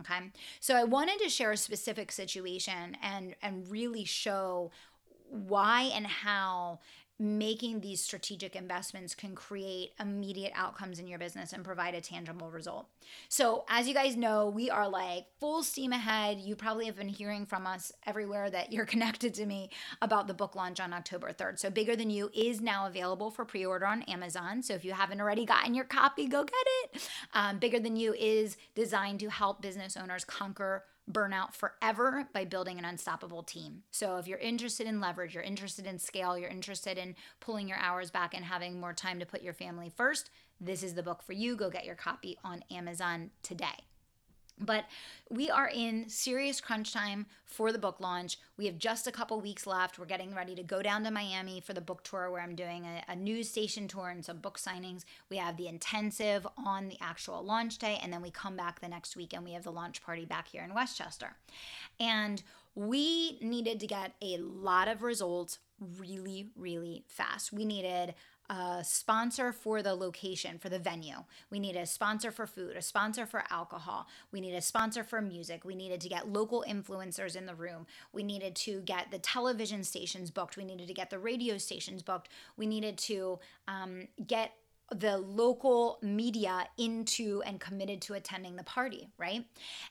Okay. 0.00 0.30
So 0.60 0.74
I 0.74 0.84
wanted 0.84 1.20
to 1.20 1.28
share 1.28 1.52
a 1.52 1.56
specific 1.56 2.10
situation 2.10 2.96
and 3.00 3.36
and 3.42 3.68
really 3.70 4.04
show 4.04 4.72
why 5.28 5.90
and 5.94 6.06
how 6.06 6.80
making 7.18 7.80
these 7.80 8.02
strategic 8.02 8.56
investments 8.56 9.14
can 9.14 9.34
create 9.36 9.92
immediate 10.00 10.52
outcomes 10.56 10.98
in 10.98 11.06
your 11.06 11.18
business 11.18 11.52
and 11.52 11.64
provide 11.64 11.94
a 11.94 12.00
tangible 12.00 12.50
result. 12.50 12.88
So, 13.28 13.64
as 13.68 13.86
you 13.86 13.94
guys 13.94 14.16
know, 14.16 14.48
we 14.48 14.68
are 14.68 14.88
like 14.88 15.26
full 15.38 15.62
steam 15.62 15.92
ahead. 15.92 16.40
You 16.40 16.56
probably 16.56 16.86
have 16.86 16.96
been 16.96 17.08
hearing 17.08 17.46
from 17.46 17.66
us 17.66 17.92
everywhere 18.04 18.50
that 18.50 18.72
you're 18.72 18.84
connected 18.94 19.32
to 19.34 19.46
me 19.46 19.70
about 20.02 20.26
the 20.26 20.34
book 20.34 20.56
launch 20.56 20.80
on 20.80 20.92
October 20.92 21.32
3rd. 21.32 21.60
So, 21.60 21.70
Bigger 21.70 21.94
Than 21.94 22.10
You 22.10 22.30
is 22.34 22.60
now 22.60 22.86
available 22.86 23.30
for 23.30 23.44
pre 23.44 23.64
order 23.64 23.86
on 23.86 24.02
Amazon. 24.02 24.62
So, 24.62 24.74
if 24.74 24.84
you 24.84 24.92
haven't 24.92 25.20
already 25.20 25.44
gotten 25.44 25.74
your 25.74 25.84
copy, 25.84 26.26
go 26.26 26.42
get 26.42 26.54
it. 26.94 27.08
Um, 27.32 27.58
Bigger 27.58 27.78
Than 27.78 27.96
You 27.96 28.14
is 28.14 28.56
designed 28.74 29.20
to 29.20 29.30
help 29.30 29.62
business 29.62 29.96
owners 29.96 30.24
conquer 30.24 30.84
burnout 31.10 31.52
forever 31.52 32.26
by 32.32 32.44
building 32.44 32.78
an 32.78 32.84
unstoppable 32.84 33.42
team. 33.42 33.82
So 33.90 34.16
if 34.16 34.26
you're 34.26 34.38
interested 34.38 34.86
in 34.86 35.00
leverage, 35.00 35.34
you're 35.34 35.42
interested 35.42 35.86
in 35.86 35.98
scale, 35.98 36.38
you're 36.38 36.48
interested 36.48 36.98
in 36.98 37.14
pulling 37.40 37.68
your 37.68 37.78
hours 37.78 38.10
back 38.10 38.34
and 38.34 38.44
having 38.44 38.80
more 38.80 38.94
time 38.94 39.20
to 39.20 39.26
put 39.26 39.42
your 39.42 39.54
family 39.54 39.92
first, 39.94 40.30
this 40.60 40.82
is 40.82 40.94
the 40.94 41.02
book 41.02 41.22
for 41.22 41.32
you. 41.32 41.56
Go 41.56 41.68
get 41.68 41.84
your 41.84 41.94
copy 41.94 42.38
on 42.44 42.64
Amazon 42.70 43.30
today. 43.42 43.84
But 44.60 44.84
we 45.30 45.50
are 45.50 45.68
in 45.68 46.08
serious 46.08 46.60
crunch 46.60 46.92
time 46.92 47.26
for 47.44 47.72
the 47.72 47.78
book 47.78 47.96
launch. 47.98 48.38
We 48.56 48.66
have 48.66 48.78
just 48.78 49.06
a 49.06 49.12
couple 49.12 49.40
weeks 49.40 49.66
left. 49.66 49.98
We're 49.98 50.06
getting 50.06 50.34
ready 50.34 50.54
to 50.54 50.62
go 50.62 50.80
down 50.80 51.02
to 51.04 51.10
Miami 51.10 51.60
for 51.60 51.72
the 51.72 51.80
book 51.80 52.04
tour 52.04 52.30
where 52.30 52.40
I'm 52.40 52.54
doing 52.54 52.84
a, 52.84 53.12
a, 53.12 53.16
news 53.16 53.48
station 53.48 53.88
tour 53.88 54.10
and 54.10 54.24
some 54.24 54.38
book 54.38 54.58
signings. 54.58 55.04
We 55.28 55.38
have 55.38 55.56
the 55.56 55.66
intensive 55.66 56.46
on 56.56 56.88
the 56.88 56.98
actual 57.00 57.42
launch 57.42 57.78
day, 57.78 57.98
and 58.00 58.12
then 58.12 58.22
we 58.22 58.30
come 58.30 58.56
back 58.56 58.80
the 58.80 58.88
next 58.88 59.16
week 59.16 59.32
and 59.32 59.44
we 59.44 59.52
have 59.52 59.64
the 59.64 59.72
launch 59.72 60.02
party 60.02 60.24
back 60.24 60.48
here 60.48 60.62
in 60.62 60.72
Westchester. 60.72 61.34
And 61.98 62.42
we 62.76 63.38
needed 63.40 63.80
to 63.80 63.86
get 63.86 64.12
a 64.22 64.36
lot 64.38 64.88
of 64.88 65.02
results 65.02 65.58
really, 65.98 66.48
really 66.56 67.04
fast. 67.08 67.52
We 67.52 67.64
needed 67.64 68.14
a 68.50 68.82
sponsor 68.84 69.52
for 69.52 69.82
the 69.82 69.94
location, 69.94 70.58
for 70.58 70.68
the 70.68 70.78
venue. 70.78 71.24
We 71.50 71.58
need 71.58 71.76
a 71.76 71.86
sponsor 71.86 72.30
for 72.30 72.46
food, 72.46 72.76
a 72.76 72.82
sponsor 72.82 73.26
for 73.26 73.44
alcohol. 73.50 74.06
We 74.32 74.40
need 74.40 74.54
a 74.54 74.60
sponsor 74.60 75.02
for 75.02 75.20
music. 75.20 75.64
We 75.64 75.74
needed 75.74 76.00
to 76.02 76.08
get 76.08 76.28
local 76.28 76.64
influencers 76.68 77.36
in 77.36 77.46
the 77.46 77.54
room. 77.54 77.86
We 78.12 78.22
needed 78.22 78.54
to 78.56 78.80
get 78.82 79.10
the 79.10 79.18
television 79.18 79.82
stations 79.82 80.30
booked. 80.30 80.56
We 80.56 80.64
needed 80.64 80.88
to 80.88 80.94
get 80.94 81.10
the 81.10 81.18
radio 81.18 81.58
stations 81.58 82.02
booked. 82.02 82.28
We 82.56 82.66
needed 82.66 82.98
to 82.98 83.38
um, 83.66 84.08
get 84.26 84.52
the 84.90 85.16
local 85.16 85.98
media 86.02 86.66
into 86.76 87.42
and 87.46 87.58
committed 87.58 88.02
to 88.02 88.14
attending 88.14 88.56
the 88.56 88.64
party, 88.64 89.08
right? 89.18 89.44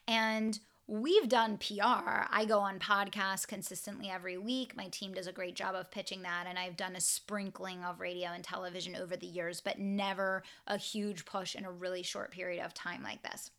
And 0.07 0.60
We've 0.85 1.29
done 1.29 1.57
PR. 1.57 2.25
I 2.29 2.43
go 2.45 2.59
on 2.59 2.77
podcasts 2.77 3.47
consistently 3.47 4.09
every 4.09 4.37
week. 4.37 4.75
My 4.75 4.89
team 4.89 5.13
does 5.13 5.27
a 5.27 5.31
great 5.31 5.55
job 5.55 5.75
of 5.75 5.89
pitching 5.89 6.23
that. 6.23 6.45
And 6.45 6.59
I've 6.59 6.75
done 6.75 6.97
a 6.97 7.01
sprinkling 7.01 7.85
of 7.85 8.01
radio 8.01 8.31
and 8.31 8.43
television 8.43 8.97
over 8.97 9.15
the 9.15 9.25
years, 9.25 9.61
but 9.61 9.79
never 9.79 10.43
a 10.67 10.77
huge 10.77 11.23
push 11.23 11.55
in 11.55 11.63
a 11.63 11.71
really 11.71 12.03
short 12.03 12.31
period 12.31 12.65
of 12.65 12.73
time 12.73 13.01
like 13.01 13.23
this. 13.23 13.49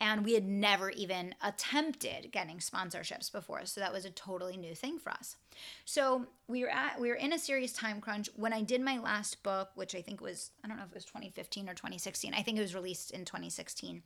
And 0.00 0.24
we 0.24 0.34
had 0.34 0.46
never 0.46 0.90
even 0.90 1.34
attempted 1.42 2.30
getting 2.30 2.58
sponsorships 2.58 3.30
before. 3.30 3.66
So 3.66 3.80
that 3.80 3.92
was 3.92 4.04
a 4.04 4.10
totally 4.10 4.56
new 4.56 4.74
thing 4.74 4.98
for 4.98 5.10
us. 5.10 5.36
So 5.84 6.26
we 6.46 6.62
were 6.62 6.70
at 6.70 7.00
we 7.00 7.08
were 7.08 7.16
in 7.16 7.32
a 7.32 7.38
serious 7.38 7.72
time 7.72 8.00
crunch 8.00 8.30
when 8.36 8.52
I 8.52 8.62
did 8.62 8.80
my 8.80 8.98
last 8.98 9.42
book, 9.42 9.70
which 9.74 9.94
I 9.94 10.00
think 10.00 10.20
was 10.20 10.52
I 10.64 10.68
don't 10.68 10.76
know 10.76 10.84
if 10.84 10.90
it 10.90 10.94
was 10.94 11.04
2015 11.04 11.68
or 11.68 11.74
2016. 11.74 12.32
I 12.32 12.42
think 12.42 12.56
it 12.56 12.62
was 12.62 12.74
released 12.74 13.10
in 13.10 13.24
2016 13.24 14.02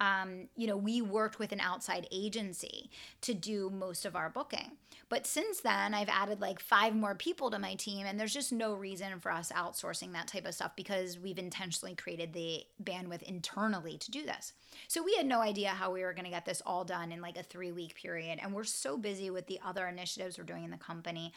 um, 0.00 0.48
you 0.56 0.66
know, 0.66 0.78
we 0.78 1.02
worked 1.02 1.38
with 1.38 1.52
an 1.52 1.60
outside 1.60 2.08
agency 2.10 2.90
to 3.20 3.34
do 3.34 3.68
most 3.70 4.06
of 4.06 4.16
our 4.16 4.30
booking. 4.30 4.72
But 5.10 5.26
since 5.26 5.60
then, 5.60 5.92
I've 5.92 6.08
added 6.08 6.40
like 6.40 6.58
five 6.58 6.94
more 6.94 7.14
people 7.14 7.50
to 7.50 7.58
my 7.58 7.74
team, 7.74 8.06
and 8.06 8.18
there's 8.18 8.32
just 8.32 8.52
no 8.52 8.72
reason 8.72 9.20
for 9.20 9.30
us 9.30 9.52
outsourcing 9.52 10.12
that 10.12 10.28
type 10.28 10.46
of 10.46 10.54
stuff 10.54 10.72
because 10.74 11.18
we've 11.18 11.38
intentionally 11.38 11.94
created 11.94 12.32
the 12.32 12.64
bandwidth 12.82 13.22
internally 13.22 13.98
to 13.98 14.10
do 14.10 14.24
this. 14.24 14.54
So 14.88 15.02
we 15.02 15.14
had 15.16 15.26
no 15.26 15.40
idea 15.40 15.70
how 15.70 15.92
we 15.92 16.02
were 16.02 16.14
going 16.14 16.24
to 16.24 16.30
get 16.30 16.46
this 16.46 16.62
all 16.64 16.84
done 16.84 17.12
in 17.12 17.20
like 17.20 17.36
a 17.36 17.42
three 17.42 17.72
week 17.72 17.94
period. 17.94 18.38
And 18.40 18.54
we're 18.54 18.64
so 18.64 18.96
busy 18.96 19.30
with 19.30 19.46
the 19.46 19.60
other 19.64 19.86
initiatives 19.86 20.38
we're 20.38 20.44
doing 20.44 20.64
in 20.64 20.70
the 20.70 20.78
company. 20.78 21.32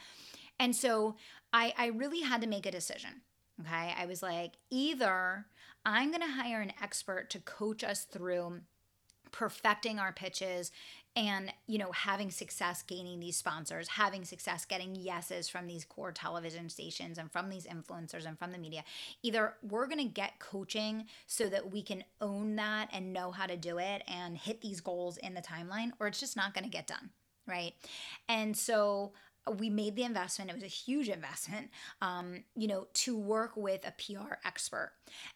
And 0.59 0.75
so 0.75 1.15
I, 1.51 1.73
I 1.77 1.87
really 1.87 2.21
had 2.21 2.41
to 2.41 2.47
make 2.47 2.65
a 2.65 2.71
decision. 2.71 3.21
Okay. 3.61 3.93
I 3.97 4.05
was 4.05 4.23
like, 4.23 4.53
either 4.69 5.45
I'm 5.85 6.09
going 6.09 6.21
to 6.21 6.41
hire 6.41 6.61
an 6.61 6.73
expert 6.81 7.29
to 7.31 7.39
coach 7.39 7.83
us 7.83 8.03
through 8.03 8.61
perfecting 9.31 9.97
our 9.97 10.13
pitches 10.13 10.71
and 11.15 11.51
you 11.67 11.77
know 11.79 11.91
having 11.91 12.29
success 12.29 12.83
gaining 12.83 13.19
these 13.19 13.35
sponsors 13.35 13.87
having 13.87 14.23
success 14.23 14.63
getting 14.63 14.95
yeses 14.95 15.49
from 15.49 15.67
these 15.67 15.85
core 15.85 16.11
television 16.11 16.69
stations 16.69 17.17
and 17.17 17.31
from 17.31 17.49
these 17.49 17.65
influencers 17.65 18.25
and 18.25 18.37
from 18.37 18.51
the 18.51 18.57
media. 18.57 18.83
Either 19.23 19.55
we're 19.63 19.87
going 19.87 19.97
to 19.97 20.05
get 20.05 20.39
coaching 20.39 21.05
so 21.25 21.49
that 21.49 21.71
we 21.71 21.81
can 21.81 22.03
own 22.21 22.55
that 22.55 22.89
and 22.93 23.11
know 23.11 23.31
how 23.31 23.45
to 23.45 23.57
do 23.57 23.79
it 23.79 24.03
and 24.07 24.37
hit 24.37 24.61
these 24.61 24.81
goals 24.81 25.17
in 25.17 25.33
the 25.33 25.41
timeline 25.41 25.91
or 25.99 26.07
it's 26.07 26.19
just 26.19 26.37
not 26.37 26.53
going 26.53 26.63
to 26.63 26.69
get 26.69 26.87
done 26.87 27.09
right? 27.47 27.73
And 28.29 28.55
so 28.55 29.13
we 29.57 29.69
made 29.69 29.95
the 29.95 30.03
investment. 30.03 30.49
It 30.49 30.53
was 30.53 30.63
a 30.63 30.67
huge 30.67 31.09
investment 31.09 31.69
um, 32.01 32.43
you 32.55 32.67
know 32.67 32.87
to 32.93 33.17
work 33.17 33.55
with 33.55 33.85
a 33.85 33.91
pr 33.91 34.33
expert. 34.45 34.93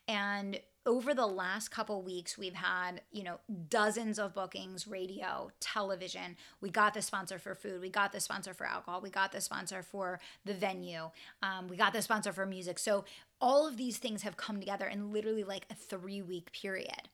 And 0.07 0.59
over 0.85 1.13
the 1.13 1.27
last 1.27 1.69
couple 1.69 2.01
weeks 2.01 2.37
we've 2.37 2.53
had 2.53 3.01
you 3.11 3.23
know 3.23 3.39
dozens 3.69 4.19
of 4.19 4.33
bookings 4.33 4.87
radio 4.87 5.51
television. 5.59 6.37
We 6.61 6.69
got 6.69 6.93
the 6.93 7.01
sponsor 7.01 7.39
for 7.39 7.55
food. 7.55 7.81
We 7.81 7.89
got 7.89 8.11
the 8.13 8.19
sponsor 8.19 8.53
for 8.53 8.65
alcohol. 8.65 9.01
We 9.01 9.09
got 9.09 9.31
the 9.31 9.41
sponsor 9.41 9.83
for 9.83 10.19
the 10.45 10.53
venue. 10.53 11.09
Um, 11.43 11.67
we 11.67 11.75
got 11.75 11.93
the 11.93 12.01
sponsor 12.01 12.31
for 12.31 12.45
music. 12.45 12.79
So 12.79 13.05
all 13.39 13.67
of 13.67 13.77
these 13.77 13.97
things 13.97 14.23
have 14.23 14.37
come 14.37 14.59
together 14.59 14.87
in 14.87 15.11
literally 15.11 15.43
like 15.43 15.65
a 15.69 15.75
three 15.75 16.21
week 16.21 16.51
period. 16.51 17.09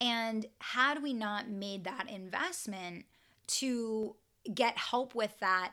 And 0.00 0.46
had 0.60 1.02
we 1.02 1.12
not 1.12 1.48
made 1.48 1.84
that 1.84 2.08
investment 2.08 3.06
to 3.48 4.14
get 4.54 4.78
help 4.78 5.14
with 5.14 5.38
that 5.40 5.72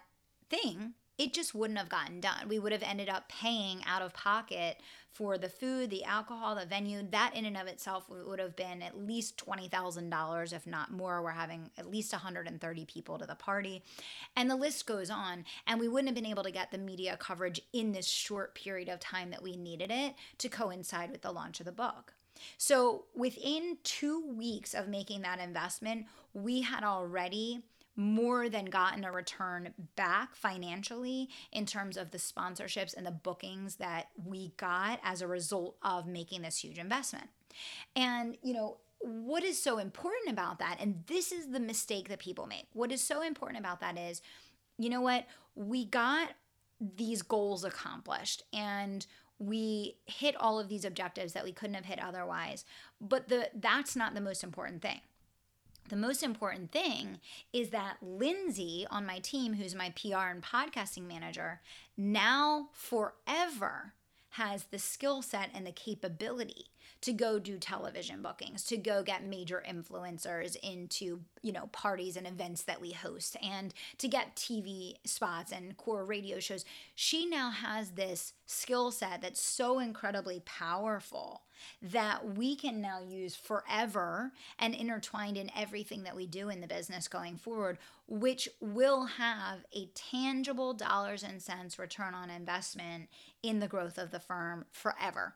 thing, 0.53 0.93
it 1.17 1.33
just 1.33 1.53
wouldn't 1.53 1.77
have 1.77 1.89
gotten 1.89 2.19
done. 2.19 2.47
We 2.47 2.57
would 2.57 2.71
have 2.71 2.83
ended 2.83 3.07
up 3.07 3.29
paying 3.29 3.83
out 3.85 4.01
of 4.01 4.13
pocket 4.13 4.77
for 5.11 5.37
the 5.37 5.47
food, 5.49 5.91
the 5.91 6.03
alcohol, 6.03 6.55
the 6.55 6.65
venue. 6.65 7.03
That 7.11 7.35
in 7.35 7.45
and 7.45 7.55
of 7.55 7.67
itself 7.67 8.09
would 8.09 8.39
have 8.39 8.55
been 8.55 8.81
at 8.81 8.97
least 8.97 9.37
$20,000, 9.37 10.53
if 10.53 10.65
not 10.65 10.91
more. 10.91 11.21
We're 11.21 11.31
having 11.31 11.69
at 11.77 11.89
least 11.89 12.11
130 12.13 12.85
people 12.85 13.19
to 13.19 13.27
the 13.27 13.35
party. 13.35 13.83
And 14.35 14.49
the 14.49 14.55
list 14.55 14.87
goes 14.87 15.11
on. 15.11 15.45
And 15.67 15.79
we 15.79 15.87
wouldn't 15.87 16.09
have 16.09 16.15
been 16.15 16.25
able 16.25 16.43
to 16.43 16.51
get 16.51 16.71
the 16.71 16.79
media 16.79 17.15
coverage 17.17 17.61
in 17.73 17.91
this 17.91 18.07
short 18.07 18.55
period 18.55 18.89
of 18.89 18.99
time 18.99 19.29
that 19.29 19.43
we 19.43 19.55
needed 19.55 19.91
it 19.91 20.15
to 20.39 20.49
coincide 20.49 21.11
with 21.11 21.21
the 21.21 21.31
launch 21.31 21.59
of 21.59 21.67
the 21.67 21.71
book. 21.71 22.13
So 22.57 23.05
within 23.13 23.77
two 23.83 24.25
weeks 24.35 24.73
of 24.73 24.87
making 24.87 25.21
that 25.21 25.39
investment, 25.39 26.07
we 26.33 26.61
had 26.61 26.83
already 26.83 27.61
more 27.95 28.49
than 28.49 28.65
gotten 28.65 29.03
a 29.03 29.11
return 29.11 29.73
back 29.95 30.35
financially 30.35 31.29
in 31.51 31.65
terms 31.65 31.97
of 31.97 32.11
the 32.11 32.17
sponsorships 32.17 32.95
and 32.95 33.05
the 33.05 33.11
bookings 33.11 33.75
that 33.75 34.09
we 34.23 34.53
got 34.57 34.99
as 35.03 35.21
a 35.21 35.27
result 35.27 35.75
of 35.83 36.07
making 36.07 36.41
this 36.41 36.57
huge 36.57 36.79
investment. 36.79 37.27
And, 37.95 38.37
you 38.41 38.53
know, 38.53 38.77
what 38.99 39.43
is 39.43 39.61
so 39.61 39.77
important 39.77 40.31
about 40.31 40.59
that, 40.59 40.77
and 40.79 41.03
this 41.07 41.31
is 41.31 41.51
the 41.51 41.59
mistake 41.59 42.09
that 42.09 42.19
people 42.19 42.47
make, 42.47 42.67
what 42.73 42.91
is 42.91 43.01
so 43.01 43.21
important 43.21 43.59
about 43.59 43.81
that 43.81 43.97
is, 43.97 44.21
you 44.77 44.89
know 44.89 45.01
what, 45.01 45.27
we 45.55 45.85
got 45.85 46.29
these 46.79 47.21
goals 47.21 47.63
accomplished 47.63 48.43
and 48.53 49.05
we 49.39 49.97
hit 50.05 50.35
all 50.37 50.59
of 50.59 50.69
these 50.69 50.85
objectives 50.85 51.33
that 51.33 51.43
we 51.43 51.51
couldn't 51.51 51.75
have 51.75 51.85
hit 51.85 52.01
otherwise. 52.01 52.65
But 53.01 53.27
the 53.27 53.49
that's 53.53 53.95
not 53.95 54.13
the 54.13 54.21
most 54.21 54.43
important 54.43 54.81
thing 54.81 55.01
the 55.89 55.95
most 55.95 56.23
important 56.23 56.71
thing 56.71 57.19
is 57.51 57.69
that 57.69 57.97
Lindsay 58.01 58.87
on 58.89 59.05
my 59.05 59.19
team, 59.19 59.53
who's 59.53 59.75
my 59.75 59.91
PR 59.91 60.29
and 60.31 60.41
podcasting 60.41 61.07
manager, 61.07 61.61
now 61.97 62.69
forever 62.73 63.93
has 64.31 64.65
the 64.65 64.79
skill 64.79 65.21
set 65.21 65.49
and 65.53 65.67
the 65.67 65.71
capability 65.71 66.65
to 67.03 67.11
go 67.11 67.37
do 67.37 67.57
television 67.57 68.21
bookings, 68.21 68.63
to 68.63 68.77
go 68.77 69.03
get 69.03 69.25
major 69.25 69.61
influencers 69.69 70.55
into, 70.63 71.19
you 71.41 71.51
know, 71.51 71.67
parties 71.73 72.15
and 72.15 72.25
events 72.25 72.63
that 72.63 72.79
we 72.79 72.93
host 72.93 73.35
and 73.43 73.73
to 73.97 74.07
get 74.07 74.37
TV 74.37 74.95
spots 75.03 75.51
and 75.51 75.75
core 75.75 76.05
radio 76.05 76.39
shows. 76.39 76.63
She 76.95 77.25
now 77.25 77.51
has 77.51 77.91
this 77.91 78.31
skill 78.45 78.89
set 78.89 79.21
that's 79.21 79.41
so 79.41 79.79
incredibly 79.79 80.41
powerful 80.45 81.41
that 81.81 82.37
we 82.37 82.55
can 82.55 82.79
now 82.79 83.01
use 83.05 83.35
forever 83.35 84.31
and 84.57 84.73
intertwined 84.73 85.35
in 85.35 85.51
everything 85.57 86.03
that 86.03 86.15
we 86.15 86.25
do 86.25 86.47
in 86.47 86.61
the 86.61 86.67
business 86.67 87.09
going 87.09 87.35
forward, 87.35 87.79
which 88.07 88.47
will 88.61 89.05
have 89.05 89.65
a 89.73 89.87
tangible 89.93 90.73
dollars 90.73 91.21
and 91.21 91.41
cents 91.41 91.77
return 91.77 92.13
on 92.13 92.29
investment 92.29 93.09
in 93.41 93.59
the 93.59 93.67
growth 93.67 93.97
of 93.97 94.11
the 94.11 94.21
firm 94.21 94.63
forever. 94.71 95.35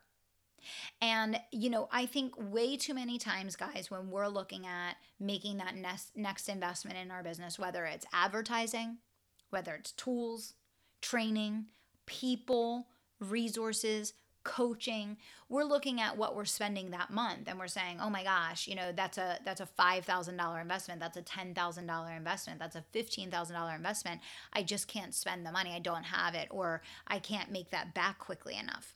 And, 1.02 1.40
you 1.52 1.70
know, 1.70 1.88
I 1.92 2.06
think 2.06 2.34
way 2.38 2.78
too 2.78 2.94
many 2.94 3.18
times, 3.18 3.56
guys, 3.56 3.90
when 3.90 4.10
we're 4.10 4.28
looking 4.28 4.66
at 4.66 4.96
making 5.20 5.58
that 5.58 5.76
next, 5.76 6.16
next 6.16 6.50
investment 6.50 6.98
in 6.98 7.12
our 7.12 7.24
business, 7.24 7.60
whether 7.60 7.86
it's 7.86 8.06
advertising, 8.14 8.98
whether 9.50 9.74
it's 9.74 9.92
tools, 9.94 10.54
training, 11.02 11.66
people, 12.06 12.88
resources, 13.20 14.14
coaching 14.48 15.18
we're 15.50 15.66
looking 15.66 16.00
at 16.00 16.18
what 16.18 16.34
we're 16.34 16.46
spending 16.46 16.92
that 16.92 17.12
month 17.12 17.48
and 17.48 17.60
we're 17.60 17.68
saying 17.68 17.98
oh 18.02 18.10
my 18.10 18.24
gosh 18.24 18.66
you 18.66 18.76
know 18.76 18.94
that's 18.94 19.18
a 19.18 19.38
that's 19.44 19.60
a 19.60 19.68
$5000 19.78 20.62
investment 20.62 21.02
that's 21.02 21.18
a 21.18 21.22
$10000 21.22 22.18
investment 22.18 22.58
that's 22.58 22.78
a 22.78 22.84
$15000 22.96 23.76
investment. 23.76 24.22
I 24.54 24.64
just 24.64 24.88
can't 24.88 25.14
spend 25.14 25.46
the 25.46 25.52
money 25.52 25.74
i 25.76 25.80
don't 25.80 26.06
have 26.06 26.34
it 26.34 26.48
or 26.50 26.82
i 27.08 27.20
can't 27.20 27.52
make 27.52 27.72
that 27.72 27.94
back 27.94 28.20
quickly 28.20 28.56
enough 28.56 28.96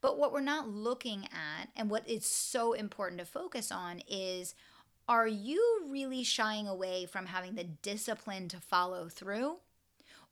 but 0.00 0.18
what 0.18 0.32
we're 0.32 0.40
not 0.40 0.68
looking 0.68 1.24
at, 1.24 1.68
and 1.76 1.90
what 1.90 2.08
is 2.08 2.24
so 2.26 2.72
important 2.72 3.20
to 3.20 3.26
focus 3.26 3.70
on, 3.72 4.02
is 4.08 4.54
are 5.08 5.28
you 5.28 5.82
really 5.88 6.22
shying 6.22 6.68
away 6.68 7.06
from 7.06 7.26
having 7.26 7.54
the 7.54 7.64
discipline 7.64 8.48
to 8.48 8.58
follow 8.58 9.08
through? 9.08 9.56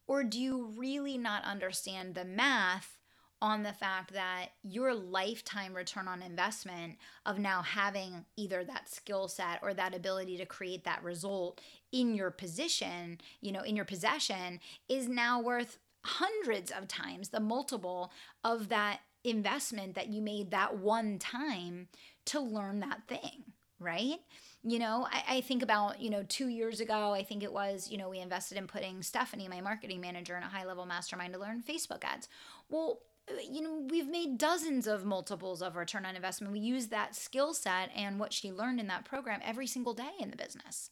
Or 0.07 0.25
do 0.25 0.41
you 0.41 0.73
really 0.77 1.19
not 1.19 1.45
understand 1.45 2.15
the 2.15 2.25
math 2.25 2.99
on 3.43 3.63
the 3.63 3.73
fact 3.73 4.13
that 4.13 4.49
your 4.63 4.95
lifetime 4.95 5.75
return 5.75 6.07
on 6.07 6.23
investment 6.23 6.97
of 7.25 7.39
now 7.39 7.63
having 7.63 8.25
either 8.37 8.65
that 8.65 8.89
skill 8.89 9.29
set 9.29 9.59
or 9.63 9.73
that 9.73 9.95
ability 9.95 10.37
to 10.37 10.45
create 10.45 10.85
that 10.85 11.03
result 11.03 11.61
in 11.91 12.15
your 12.15 12.31
position, 12.31 13.19
you 13.41 13.51
know, 13.51 13.63
in 13.63 13.77
your 13.77 13.85
possession 13.85 14.61
is 14.89 15.09
now 15.09 15.41
worth 15.41 15.79
hundreds 16.05 16.71
of 16.71 16.89
times 16.89 17.29
the 17.29 17.41
multiple 17.41 18.13
of 18.45 18.69
that 18.69 19.01
investment 19.25 19.95
that 19.95 20.09
you 20.09 20.23
made 20.23 20.51
that 20.51 20.79
one 20.79 21.19
time 21.19 21.89
to 22.27 22.41
learn 22.41 22.81
that 22.81 23.07
thing, 23.07 23.45
right? 23.79 24.19
You 24.63 24.79
know, 24.79 25.07
I, 25.11 25.37
I, 25.37 25.41
think 25.41 25.63
about, 25.63 26.01
you 26.01 26.11
know, 26.11 26.23
two 26.29 26.49
years 26.49 26.81
ago, 26.81 27.13
I 27.13 27.23
think 27.23 27.43
it 27.43 27.53
was, 27.53 27.89
you 27.91 27.97
know, 27.97 28.11
we 28.11 28.19
invested 28.19 28.59
in 28.59 28.67
putting 28.67 29.03
Stephanie, 29.03 29.49
my 29.49 29.61
marketing 29.61 30.01
manager, 30.01 30.37
in 30.37 30.43
a 30.43 30.49
high 30.49 30.67
level 30.67 30.85
mastermind 30.85 31.33
to 31.33 31.39
learn 31.39 31.63
Facebook 31.63 32.05
ads. 32.05 32.29
Well, 32.69 33.01
uh, 33.29 33.35
you 33.51 33.63
know, 33.63 33.87
we've 33.89 34.09
made 34.09 34.39
dozens 34.39 34.87
of 34.87 35.05
multiples 35.05 35.63
of 35.63 35.77
return 35.77 36.05
on 36.05 36.17
investment. 36.17 36.53
We 36.53 36.61
use 36.61 36.89
that 36.89 37.15
skill 37.15 37.55
set 37.55 37.91
and 37.97 38.21
what 38.21 38.33
she 38.33 38.53
learned 38.53 38.81
in 38.81 38.87
that 38.89 39.05
program 39.05 39.41
every 39.43 39.67
single 39.67 39.95
day 39.95 40.13
in 40.19 40.31
the 40.31 40.37
business. 40.37 40.91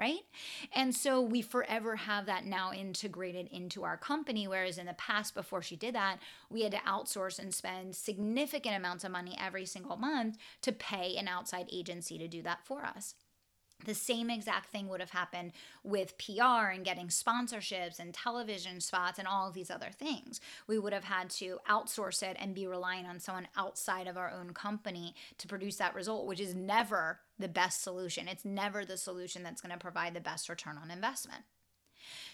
Right. 0.00 0.20
And 0.72 0.94
so 0.94 1.20
we 1.20 1.42
forever 1.42 1.94
have 1.94 2.24
that 2.24 2.46
now 2.46 2.72
integrated 2.72 3.48
into 3.48 3.84
our 3.84 3.98
company. 3.98 4.48
Whereas 4.48 4.78
in 4.78 4.86
the 4.86 4.94
past, 4.94 5.34
before 5.34 5.60
she 5.60 5.76
did 5.76 5.94
that, 5.94 6.20
we 6.48 6.62
had 6.62 6.72
to 6.72 6.78
outsource 6.78 7.38
and 7.38 7.54
spend 7.54 7.94
significant 7.94 8.74
amounts 8.74 9.04
of 9.04 9.12
money 9.12 9.36
every 9.38 9.66
single 9.66 9.98
month 9.98 10.38
to 10.62 10.72
pay 10.72 11.16
an 11.18 11.28
outside 11.28 11.66
agency 11.70 12.16
to 12.16 12.28
do 12.28 12.40
that 12.40 12.64
for 12.64 12.82
us 12.82 13.14
the 13.84 13.94
same 13.94 14.30
exact 14.30 14.66
thing 14.66 14.88
would 14.88 15.00
have 15.00 15.10
happened 15.10 15.52
with 15.82 16.18
PR 16.18 16.70
and 16.72 16.84
getting 16.84 17.08
sponsorships 17.08 17.98
and 17.98 18.12
television 18.12 18.80
spots 18.80 19.18
and 19.18 19.26
all 19.26 19.48
of 19.48 19.54
these 19.54 19.70
other 19.70 19.90
things. 19.90 20.40
We 20.66 20.78
would 20.78 20.92
have 20.92 21.04
had 21.04 21.30
to 21.30 21.58
outsource 21.68 22.22
it 22.22 22.36
and 22.38 22.54
be 22.54 22.66
relying 22.66 23.06
on 23.06 23.20
someone 23.20 23.48
outside 23.56 24.06
of 24.06 24.16
our 24.16 24.30
own 24.30 24.52
company 24.52 25.14
to 25.38 25.48
produce 25.48 25.76
that 25.76 25.94
result, 25.94 26.26
which 26.26 26.40
is 26.40 26.54
never 26.54 27.20
the 27.40 27.48
best 27.48 27.82
solution. 27.82 28.28
It's 28.28 28.44
never 28.44 28.84
the 28.84 28.96
solution 28.96 29.42
that's 29.42 29.60
going 29.60 29.72
to 29.72 29.78
provide 29.78 30.14
the 30.14 30.20
best 30.20 30.48
return 30.48 30.78
on 30.82 30.90
investment. 30.90 31.42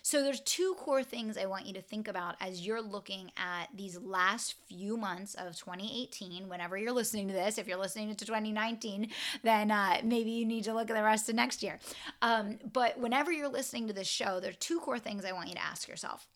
So 0.03 0.23
there's 0.23 0.41
two 0.41 0.75
core 0.79 1.03
things 1.03 1.37
I 1.37 1.47
want 1.47 1.67
you 1.67 1.75
to 1.75 1.83
think 1.83 2.07
about 2.07 2.37
as 2.41 2.65
you're 2.65 2.81
looking 2.81 3.33
at 3.37 3.69
these 3.75 3.99
last 3.99 4.55
few 4.69 4.97
months 4.97 5.35
of 5.35 5.57
2018. 5.57 6.49
Whenever 6.49 6.77
you're 6.77 6.93
listening 6.93 7.27
to 7.29 7.35
this, 7.35 7.59
if 7.59 7.67
you're 7.67 7.77
listening 7.77 8.15
to 8.15 8.25
2019, 8.25 9.11
then 9.43 9.71
uh, 9.71 10.01
maybe 10.05 10.31
you 10.31 10.47
need 10.47 10.65
to 10.65 10.75
look 10.75 10.91
at 10.91 10.97
the 10.97 11.03
rest 11.03 11.29
of 11.29 11.35
next 11.35 11.63
year. 11.63 11.81
Um, 12.23 12.59
but 12.73 12.99
whenever 12.99 13.33
you're 13.33 13.49
listening 13.49 13.89
to 13.89 13.93
this 13.93 14.07
show, 14.07 14.39
there's 14.39 14.57
two 14.57 14.79
core 14.79 15.01
things 15.01 15.25
I 15.25 15.33
want 15.33 15.49
you 15.49 15.55
to 15.57 15.65
ask 15.65 15.89
yourself 15.89 16.29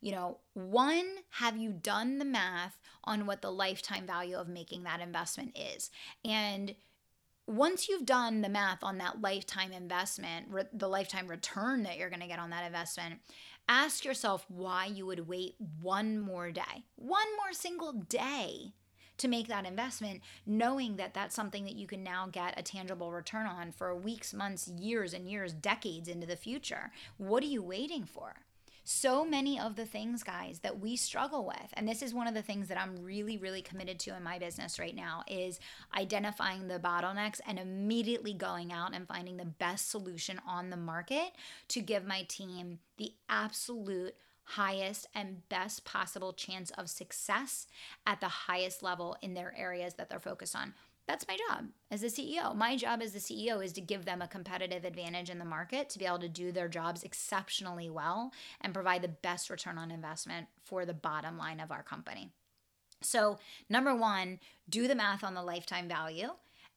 you 0.00 0.12
know, 0.12 0.38
one, 0.54 1.06
have 1.30 1.56
you 1.56 1.72
done 1.72 2.18
the 2.18 2.24
math 2.24 2.78
on 3.04 3.26
what 3.26 3.42
the 3.42 3.50
lifetime 3.50 4.06
value 4.06 4.36
of 4.36 4.48
making 4.48 4.84
that 4.84 5.00
investment 5.00 5.58
is? 5.58 5.90
And 6.24 6.74
once 7.48 7.88
you've 7.88 8.04
done 8.04 8.42
the 8.42 8.48
math 8.48 8.84
on 8.84 8.98
that 8.98 9.22
lifetime 9.22 9.72
investment, 9.72 10.46
re- 10.50 10.64
the 10.72 10.86
lifetime 10.86 11.26
return 11.26 11.82
that 11.82 11.96
you're 11.96 12.10
going 12.10 12.20
to 12.20 12.26
get 12.26 12.38
on 12.38 12.50
that 12.50 12.66
investment, 12.66 13.20
ask 13.68 14.04
yourself 14.04 14.44
why 14.48 14.84
you 14.84 15.06
would 15.06 15.26
wait 15.26 15.54
one 15.80 16.20
more 16.20 16.50
day, 16.50 16.84
one 16.96 17.26
more 17.36 17.52
single 17.52 17.92
day 17.92 18.74
to 19.16 19.28
make 19.28 19.48
that 19.48 19.66
investment, 19.66 20.20
knowing 20.46 20.96
that 20.96 21.14
that's 21.14 21.34
something 21.34 21.64
that 21.64 21.74
you 21.74 21.86
can 21.86 22.02
now 22.04 22.28
get 22.30 22.58
a 22.58 22.62
tangible 22.62 23.12
return 23.12 23.46
on 23.46 23.72
for 23.72 23.96
weeks, 23.96 24.34
months, 24.34 24.68
years, 24.68 25.14
and 25.14 25.26
years, 25.26 25.54
decades 25.54 26.06
into 26.06 26.26
the 26.26 26.36
future. 26.36 26.92
What 27.16 27.42
are 27.42 27.46
you 27.46 27.62
waiting 27.62 28.04
for? 28.04 28.36
So 28.88 29.22
many 29.22 29.60
of 29.60 29.76
the 29.76 29.84
things, 29.84 30.22
guys, 30.22 30.60
that 30.60 30.80
we 30.80 30.96
struggle 30.96 31.44
with, 31.44 31.74
and 31.74 31.86
this 31.86 32.00
is 32.00 32.14
one 32.14 32.26
of 32.26 32.32
the 32.32 32.40
things 32.40 32.68
that 32.68 32.80
I'm 32.80 33.04
really, 33.04 33.36
really 33.36 33.60
committed 33.60 33.98
to 34.00 34.16
in 34.16 34.22
my 34.22 34.38
business 34.38 34.78
right 34.78 34.96
now, 34.96 35.24
is 35.28 35.60
identifying 35.94 36.68
the 36.68 36.78
bottlenecks 36.78 37.38
and 37.46 37.58
immediately 37.58 38.32
going 38.32 38.72
out 38.72 38.94
and 38.94 39.06
finding 39.06 39.36
the 39.36 39.44
best 39.44 39.90
solution 39.90 40.40
on 40.48 40.70
the 40.70 40.76
market 40.78 41.32
to 41.68 41.82
give 41.82 42.06
my 42.06 42.22
team 42.22 42.78
the 42.96 43.12
absolute 43.28 44.14
highest 44.44 45.06
and 45.14 45.46
best 45.50 45.84
possible 45.84 46.32
chance 46.32 46.70
of 46.78 46.88
success 46.88 47.66
at 48.06 48.20
the 48.20 48.28
highest 48.28 48.82
level 48.82 49.18
in 49.20 49.34
their 49.34 49.54
areas 49.54 49.94
that 49.94 50.08
they're 50.08 50.18
focused 50.18 50.56
on. 50.56 50.72
That's 51.08 51.26
my 51.26 51.38
job 51.48 51.68
as 51.90 52.02
a 52.02 52.08
CEO. 52.08 52.54
My 52.54 52.76
job 52.76 53.00
as 53.00 53.12
the 53.12 53.18
CEO 53.18 53.64
is 53.64 53.72
to 53.72 53.80
give 53.80 54.04
them 54.04 54.20
a 54.20 54.28
competitive 54.28 54.84
advantage 54.84 55.30
in 55.30 55.38
the 55.38 55.44
market 55.46 55.88
to 55.88 55.98
be 55.98 56.04
able 56.04 56.18
to 56.18 56.28
do 56.28 56.52
their 56.52 56.68
jobs 56.68 57.02
exceptionally 57.02 57.88
well 57.88 58.30
and 58.60 58.74
provide 58.74 59.00
the 59.00 59.08
best 59.08 59.48
return 59.48 59.78
on 59.78 59.90
investment 59.90 60.48
for 60.62 60.84
the 60.84 60.92
bottom 60.92 61.38
line 61.38 61.60
of 61.60 61.72
our 61.72 61.82
company. 61.82 62.30
So, 63.00 63.38
number 63.70 63.96
one, 63.96 64.38
do 64.68 64.86
the 64.86 64.94
math 64.94 65.24
on 65.24 65.32
the 65.32 65.42
lifetime 65.42 65.88
value 65.88 66.28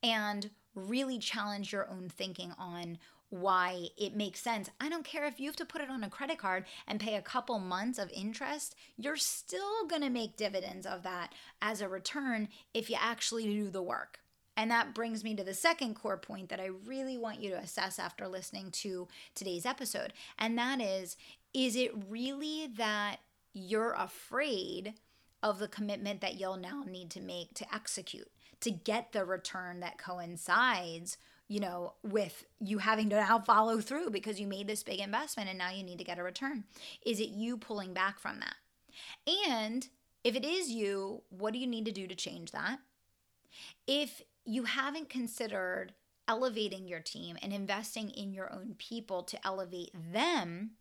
and 0.02 0.50
really 0.76 1.20
challenge 1.20 1.74
your 1.74 1.89
own 1.89 2.08
thinking 2.08 2.54
on 2.58 3.00
why 3.32 3.88
it 3.98 4.15
makes 4.15 4.41
sense. 4.41 4.70
I 4.80 4.89
don't 4.89 5.06
care 5.06 5.26
if 5.26 5.39
you 5.39 5.48
have 5.48 5.56
to 5.56 5.65
put 5.65 5.82
it 5.82 5.89
on 5.89 6.04
a 6.04 6.10
credit 6.10 6.38
card 6.38 6.65
and 6.86 7.00
pay 7.00 7.15
a 7.15 7.22
couple 7.22 7.58
months 7.60 7.98
of 7.98 8.12
interest, 8.12 8.76
you're 8.98 9.17
still 9.17 9.88
going 9.88 10.02
to 10.02 10.10
make 10.10 10.36
dividends 10.36 10.86
of 10.86 11.02
that 11.04 11.34
as 11.62 11.82
a 11.82 11.88
return 11.89 12.50
if 12.74 12.89
you 12.89 12.98
actually 13.00 13.46
do 13.46 13.70
the 13.70 13.82
work. 13.82 14.20
And 14.58 14.70
that 14.70 14.94
brings 14.94 15.24
me 15.24 15.34
to 15.36 15.46
the 15.46 15.54
second 15.54 15.96
core 15.96 16.17
point 16.17 16.50
that 16.50 16.60
I 16.60 16.65
really 16.86 17.17
want 17.17 17.41
you 17.41 17.52
to 17.52 17.58
assess 17.58 17.98
after 17.98 18.28
listening 18.28 18.70
to 18.72 19.08
today's 19.34 19.65
episode. 19.65 20.13
And 20.38 20.58
that 20.58 20.82
is 20.82 21.15
is 21.54 21.76
it 21.76 21.91
really 22.10 22.67
that 22.78 23.17
you're 23.54 23.94
afraid 23.94 24.94
of 25.41 25.60
the 25.60 25.67
commitment 25.67 26.22
that 26.22 26.39
you'll 26.39 26.58
now 26.58 26.84
need 26.88 27.10
to 27.12 27.22
make 27.22 27.54
to 27.56 27.74
execute, 27.74 28.30
to 28.60 28.72
get 28.72 29.12
the 29.12 29.26
return 29.26 29.80
that 29.80 29.98
coincides 29.98 31.17
you 31.52 31.60
know, 31.60 31.92
with 32.02 32.46
you 32.62 32.78
having 32.78 33.10
to 33.10 33.18
now 33.18 33.38
follow 33.38 33.82
through 33.82 34.10
because 34.10 34.40
you 34.40 34.48
made 34.48 34.68
this 34.68 34.84
big 34.84 35.02
investment 35.02 35.50
and 35.50 35.58
now 35.58 35.70
you 35.70 35.84
need 35.84 35.98
to 35.98 36.06
get 36.06 36.18
a 36.18 36.24
return? 36.24 36.64
Is 37.06 37.20
it 37.20 37.28
you 37.28 37.58
pulling 37.58 37.94
back 37.94 38.20
from 38.20 38.40
that? 38.40 38.56
And 39.52 39.86
if 40.24 40.38
it 40.38 40.46
is 40.46 40.70
you, 40.70 41.24
what 41.30 41.52
do 41.52 41.60
you 41.60 41.68
need 41.68 41.84
to 41.84 41.92
do 41.92 42.08
to 42.08 42.16
change 42.16 42.52
that? 42.52 42.80
If 43.86 44.22
you 44.46 44.64
haven't 44.64 45.10
considered 45.10 45.92
elevating 46.32 46.88
your 46.88 47.02
team 47.02 47.38
and 47.41 47.52
investing 47.52 48.10
in 48.10 48.32
your 48.32 48.50
own 48.54 48.74
people 48.78 49.22
to 49.22 49.46
elevate 49.46 49.91
them, 50.13 50.72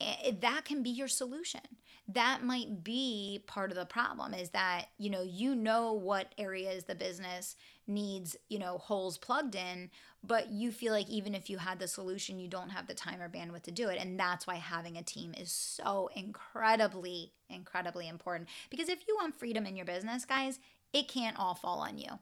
eh, 0.00 0.30
that 0.40 0.64
can 0.64 0.80
be 0.80 0.90
your 0.90 1.08
solution. 1.08 1.60
That 2.06 2.44
might 2.44 2.84
be 2.84 3.42
part 3.48 3.72
of 3.72 3.76
the 3.76 3.84
problem 3.84 4.32
is 4.32 4.50
that, 4.50 4.86
you 4.98 5.10
know, 5.10 5.22
you 5.22 5.56
know 5.56 5.92
what 5.92 6.32
areas 6.38 6.84
the 6.84 6.94
business 6.94 7.56
needs, 7.88 8.36
you 8.48 8.60
know, 8.60 8.78
holes 8.78 9.18
plugged 9.18 9.56
in, 9.56 9.90
but 10.22 10.50
you 10.50 10.70
feel 10.70 10.92
like 10.92 11.08
even 11.08 11.34
if 11.34 11.50
you 11.50 11.58
had 11.58 11.80
the 11.80 11.88
solution, 11.88 12.38
you 12.38 12.46
don't 12.46 12.70
have 12.70 12.86
the 12.86 12.94
time 12.94 13.20
or 13.20 13.28
bandwidth 13.28 13.62
to 13.62 13.72
do 13.72 13.88
it. 13.88 13.98
And 14.00 14.20
that's 14.20 14.46
why 14.46 14.54
having 14.54 14.96
a 14.96 15.02
team 15.02 15.34
is 15.36 15.50
so 15.50 16.10
incredibly, 16.14 17.32
incredibly 17.50 18.06
important. 18.06 18.48
Because 18.70 18.88
if 18.88 19.00
you 19.08 19.16
want 19.20 19.34
freedom 19.34 19.66
in 19.66 19.74
your 19.74 19.86
business, 19.86 20.24
guys, 20.24 20.60
it 20.92 21.08
can't 21.08 21.36
all 21.40 21.56
fall 21.56 21.80
on 21.80 21.98
you 21.98 22.20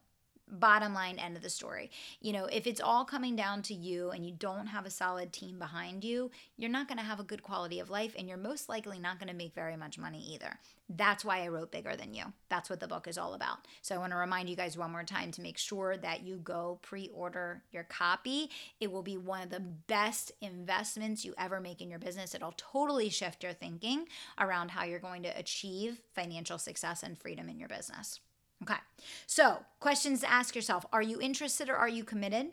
bottom 0.50 0.94
line 0.94 1.18
end 1.18 1.36
of 1.36 1.42
the 1.42 1.50
story. 1.50 1.90
You 2.20 2.32
know 2.32 2.46
if 2.46 2.66
it's 2.66 2.80
all 2.80 3.04
coming 3.04 3.36
down 3.36 3.62
to 3.62 3.74
you 3.74 4.10
and 4.10 4.24
you 4.24 4.32
don't 4.32 4.66
have 4.66 4.86
a 4.86 4.90
solid 4.90 5.32
team 5.32 5.58
behind 5.58 6.04
you 6.04 6.30
you're 6.56 6.70
not 6.70 6.88
going 6.88 6.98
to 6.98 7.04
have 7.04 7.20
a 7.20 7.24
good 7.24 7.42
quality 7.42 7.80
of 7.80 7.90
life 7.90 8.14
and 8.18 8.28
you're 8.28 8.36
most 8.36 8.68
likely 8.68 8.98
not 8.98 9.18
going 9.18 9.28
to 9.28 9.34
make 9.34 9.54
very 9.54 9.76
much 9.76 9.98
money 9.98 10.22
either. 10.32 10.58
That's 10.88 11.24
why 11.24 11.42
i 11.42 11.48
wrote 11.48 11.70
bigger 11.70 11.94
than 11.94 12.14
you. 12.14 12.24
That's 12.48 12.68
what 12.68 12.80
the 12.80 12.88
book 12.88 13.06
is 13.06 13.16
all 13.16 13.34
about. 13.34 13.58
So 13.82 13.94
i 13.94 13.98
want 13.98 14.12
to 14.12 14.16
remind 14.16 14.48
you 14.48 14.56
guys 14.56 14.76
one 14.76 14.90
more 14.90 15.04
time 15.04 15.30
to 15.32 15.42
make 15.42 15.58
sure 15.58 15.96
that 15.96 16.22
you 16.22 16.36
go 16.36 16.78
pre-order 16.82 17.62
your 17.70 17.84
copy. 17.84 18.50
It 18.80 18.90
will 18.90 19.02
be 19.02 19.16
one 19.16 19.42
of 19.42 19.50
the 19.50 19.60
best 19.60 20.32
investments 20.40 21.24
you 21.24 21.34
ever 21.38 21.60
make 21.60 21.80
in 21.80 21.90
your 21.90 21.98
business. 21.98 22.34
It'll 22.34 22.54
totally 22.56 23.08
shift 23.08 23.42
your 23.42 23.52
thinking 23.52 24.06
around 24.38 24.72
how 24.72 24.84
you're 24.84 24.98
going 24.98 25.22
to 25.22 25.38
achieve 25.38 26.00
financial 26.14 26.58
success 26.58 27.02
and 27.02 27.18
freedom 27.18 27.48
in 27.48 27.58
your 27.58 27.68
business 27.68 28.20
Okay. 28.62 28.78
So, 29.26 29.64
questions 29.78 30.20
to 30.20 30.30
ask 30.30 30.54
yourself 30.54 30.84
Are 30.92 31.02
you 31.02 31.20
interested 31.20 31.68
or 31.68 31.76
are 31.76 31.88
you 31.88 32.04
committed? 32.04 32.48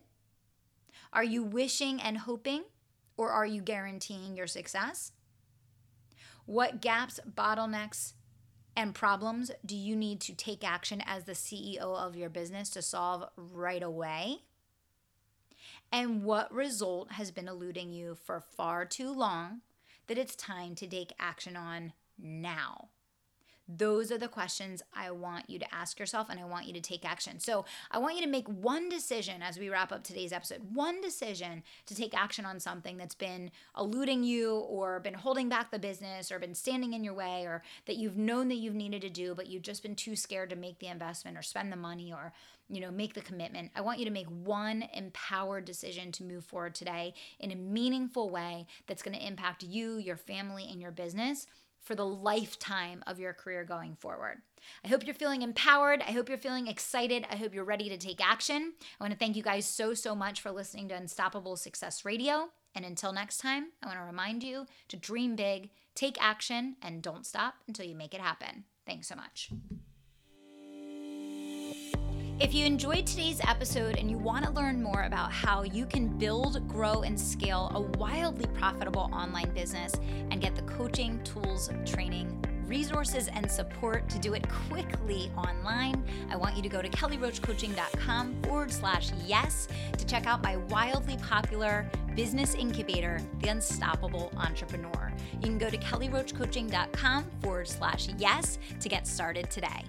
Are 1.13 1.23
you 1.23 1.43
wishing 1.43 2.01
and 2.01 2.19
hoping 2.19 2.63
or 3.15 3.31
are 3.31 3.45
you 3.45 3.61
guaranteeing 3.61 4.35
your 4.35 4.47
success? 4.47 5.11
What 6.45 6.81
gaps, 6.81 7.19
bottlenecks, 7.29 8.13
and 8.75 8.93
problems 8.93 9.51
do 9.65 9.75
you 9.75 9.95
need 9.95 10.21
to 10.21 10.33
take 10.33 10.63
action 10.63 11.01
as 11.05 11.23
the 11.23 11.33
CEO 11.33 11.79
of 11.79 12.15
your 12.15 12.29
business 12.29 12.69
to 12.71 12.81
solve 12.81 13.27
right 13.35 13.81
away? 13.81 14.43
And 15.91 16.23
what 16.23 16.53
result 16.53 17.13
has 17.13 17.31
been 17.31 17.47
eluding 17.47 17.91
you 17.91 18.15
for 18.15 18.39
far 18.39 18.85
too 18.85 19.11
long 19.11 19.61
that 20.07 20.17
it's 20.17 20.35
time 20.35 20.75
to 20.75 20.87
take 20.87 21.11
action 21.19 21.55
on 21.55 21.93
now? 22.19 22.89
Those 23.67 24.11
are 24.11 24.17
the 24.17 24.27
questions 24.27 24.81
I 24.93 25.11
want 25.11 25.49
you 25.49 25.59
to 25.59 25.75
ask 25.75 25.99
yourself 25.99 26.29
and 26.29 26.39
I 26.39 26.45
want 26.45 26.67
you 26.67 26.73
to 26.73 26.81
take 26.81 27.03
action. 27.03 27.39
So, 27.39 27.65
I 27.91 27.97
want 27.97 28.15
you 28.15 28.21
to 28.21 28.29
make 28.29 28.47
one 28.47 28.89
decision 28.89 29.41
as 29.41 29.59
we 29.59 29.69
wrap 29.69 29.91
up 29.91 30.03
today's 30.03 30.31
episode, 30.31 30.61
one 30.73 31.01
decision 31.01 31.63
to 31.85 31.95
take 31.95 32.17
action 32.17 32.45
on 32.45 32.59
something 32.59 32.97
that's 32.97 33.15
been 33.15 33.51
eluding 33.77 34.23
you 34.23 34.55
or 34.55 34.99
been 34.99 35.13
holding 35.13 35.49
back 35.49 35.71
the 35.71 35.79
business 35.79 36.31
or 36.31 36.39
been 36.39 36.55
standing 36.55 36.93
in 36.93 37.03
your 37.03 37.13
way 37.13 37.43
or 37.43 37.61
that 37.85 37.97
you've 37.97 38.17
known 38.17 38.47
that 38.49 38.55
you've 38.55 38.75
needed 38.75 39.01
to 39.01 39.09
do, 39.09 39.35
but 39.35 39.47
you've 39.47 39.63
just 39.63 39.83
been 39.83 39.95
too 39.95 40.15
scared 40.15 40.49
to 40.49 40.55
make 40.55 40.79
the 40.79 40.87
investment 40.87 41.37
or 41.37 41.41
spend 41.41 41.71
the 41.71 41.77
money 41.77 42.13
or 42.13 42.33
you 42.69 42.81
know, 42.81 42.91
make 42.91 43.13
the 43.13 43.21
commitment. 43.21 43.71
I 43.75 43.81
want 43.81 43.99
you 43.99 44.05
to 44.05 44.11
make 44.11 44.27
one 44.27 44.83
empowered 44.93 45.65
decision 45.65 46.11
to 46.13 46.23
move 46.23 46.43
forward 46.43 46.75
today 46.75 47.13
in 47.39 47.51
a 47.51 47.55
meaningful 47.55 48.29
way 48.29 48.67
that's 48.87 49.01
going 49.01 49.17
to 49.17 49.25
impact 49.25 49.63
you, 49.63 49.97
your 49.97 50.17
family, 50.17 50.67
and 50.69 50.81
your 50.81 50.91
business 50.91 51.47
for 51.81 51.95
the 51.95 52.05
lifetime 52.05 53.03
of 53.07 53.19
your 53.19 53.33
career 53.33 53.63
going 53.63 53.95
forward. 53.95 54.41
I 54.83 54.87
hope 54.87 55.05
you're 55.05 55.15
feeling 55.15 55.41
empowered. 55.41 56.01
I 56.01 56.11
hope 56.11 56.29
you're 56.29 56.37
feeling 56.37 56.67
excited. 56.67 57.25
I 57.31 57.35
hope 57.35 57.53
you're 57.53 57.63
ready 57.63 57.89
to 57.89 57.97
take 57.97 58.25
action. 58.25 58.73
I 58.99 59.03
want 59.03 59.13
to 59.13 59.19
thank 59.19 59.35
you 59.35 59.43
guys 59.43 59.65
so, 59.65 59.93
so 59.93 60.15
much 60.15 60.41
for 60.41 60.51
listening 60.51 60.89
to 60.89 60.95
Unstoppable 60.95 61.55
Success 61.55 62.03
Radio. 62.03 62.49
And 62.75 62.85
until 62.85 63.13
next 63.13 63.37
time, 63.37 63.67
I 63.81 63.87
want 63.87 63.97
to 63.97 64.05
remind 64.05 64.43
you 64.43 64.65
to 64.89 64.97
dream 64.97 65.35
big, 65.35 65.69
take 65.95 66.21
action, 66.21 66.75
and 66.81 67.01
don't 67.01 67.25
stop 67.25 67.55
until 67.67 67.85
you 67.85 67.95
make 67.95 68.13
it 68.13 68.21
happen. 68.21 68.65
Thanks 68.85 69.07
so 69.07 69.15
much. 69.15 69.49
If 72.39 72.53
you 72.53 72.65
enjoyed 72.65 73.07
today's 73.07 73.41
episode 73.47 73.97
and 73.97 74.11
you 74.11 74.19
want 74.19 74.45
to 74.45 74.51
learn 74.51 74.83
more 74.83 75.01
about 75.03 75.31
how 75.31 75.63
you 75.63 75.87
can 75.87 76.07
build, 76.19 76.67
grow, 76.67 77.01
and 77.01 77.19
scale 77.19 77.71
a 77.73 77.81
wildly 77.97 78.45
profitable 78.53 79.09
online 79.11 79.49
business 79.55 79.95
and 80.29 80.39
get 80.39 80.55
the 80.55 80.61
coaching, 80.61 81.19
tools, 81.23 81.71
training, 81.83 82.39
resources, 82.67 83.27
and 83.29 83.49
support 83.49 84.07
to 84.09 84.19
do 84.19 84.35
it 84.35 84.47
quickly 84.69 85.31
online, 85.35 86.05
I 86.29 86.35
want 86.35 86.55
you 86.55 86.61
to 86.61 86.69
go 86.69 86.79
to 86.79 86.89
kellyroachcoaching.com 86.89 88.43
forward 88.43 88.71
slash 88.71 89.09
yes 89.25 89.67
to 89.97 90.05
check 90.05 90.27
out 90.27 90.43
my 90.43 90.57
wildly 90.57 91.17
popular 91.17 91.89
business 92.15 92.53
incubator, 92.53 93.19
The 93.39 93.47
Unstoppable 93.47 94.31
Entrepreneur. 94.37 95.11
You 95.41 95.47
can 95.47 95.57
go 95.57 95.71
to 95.71 95.77
kellyroachcoaching.com 95.77 97.25
forward 97.41 97.67
slash 97.67 98.09
yes 98.19 98.59
to 98.79 98.89
get 98.89 99.07
started 99.07 99.49
today. 99.49 99.83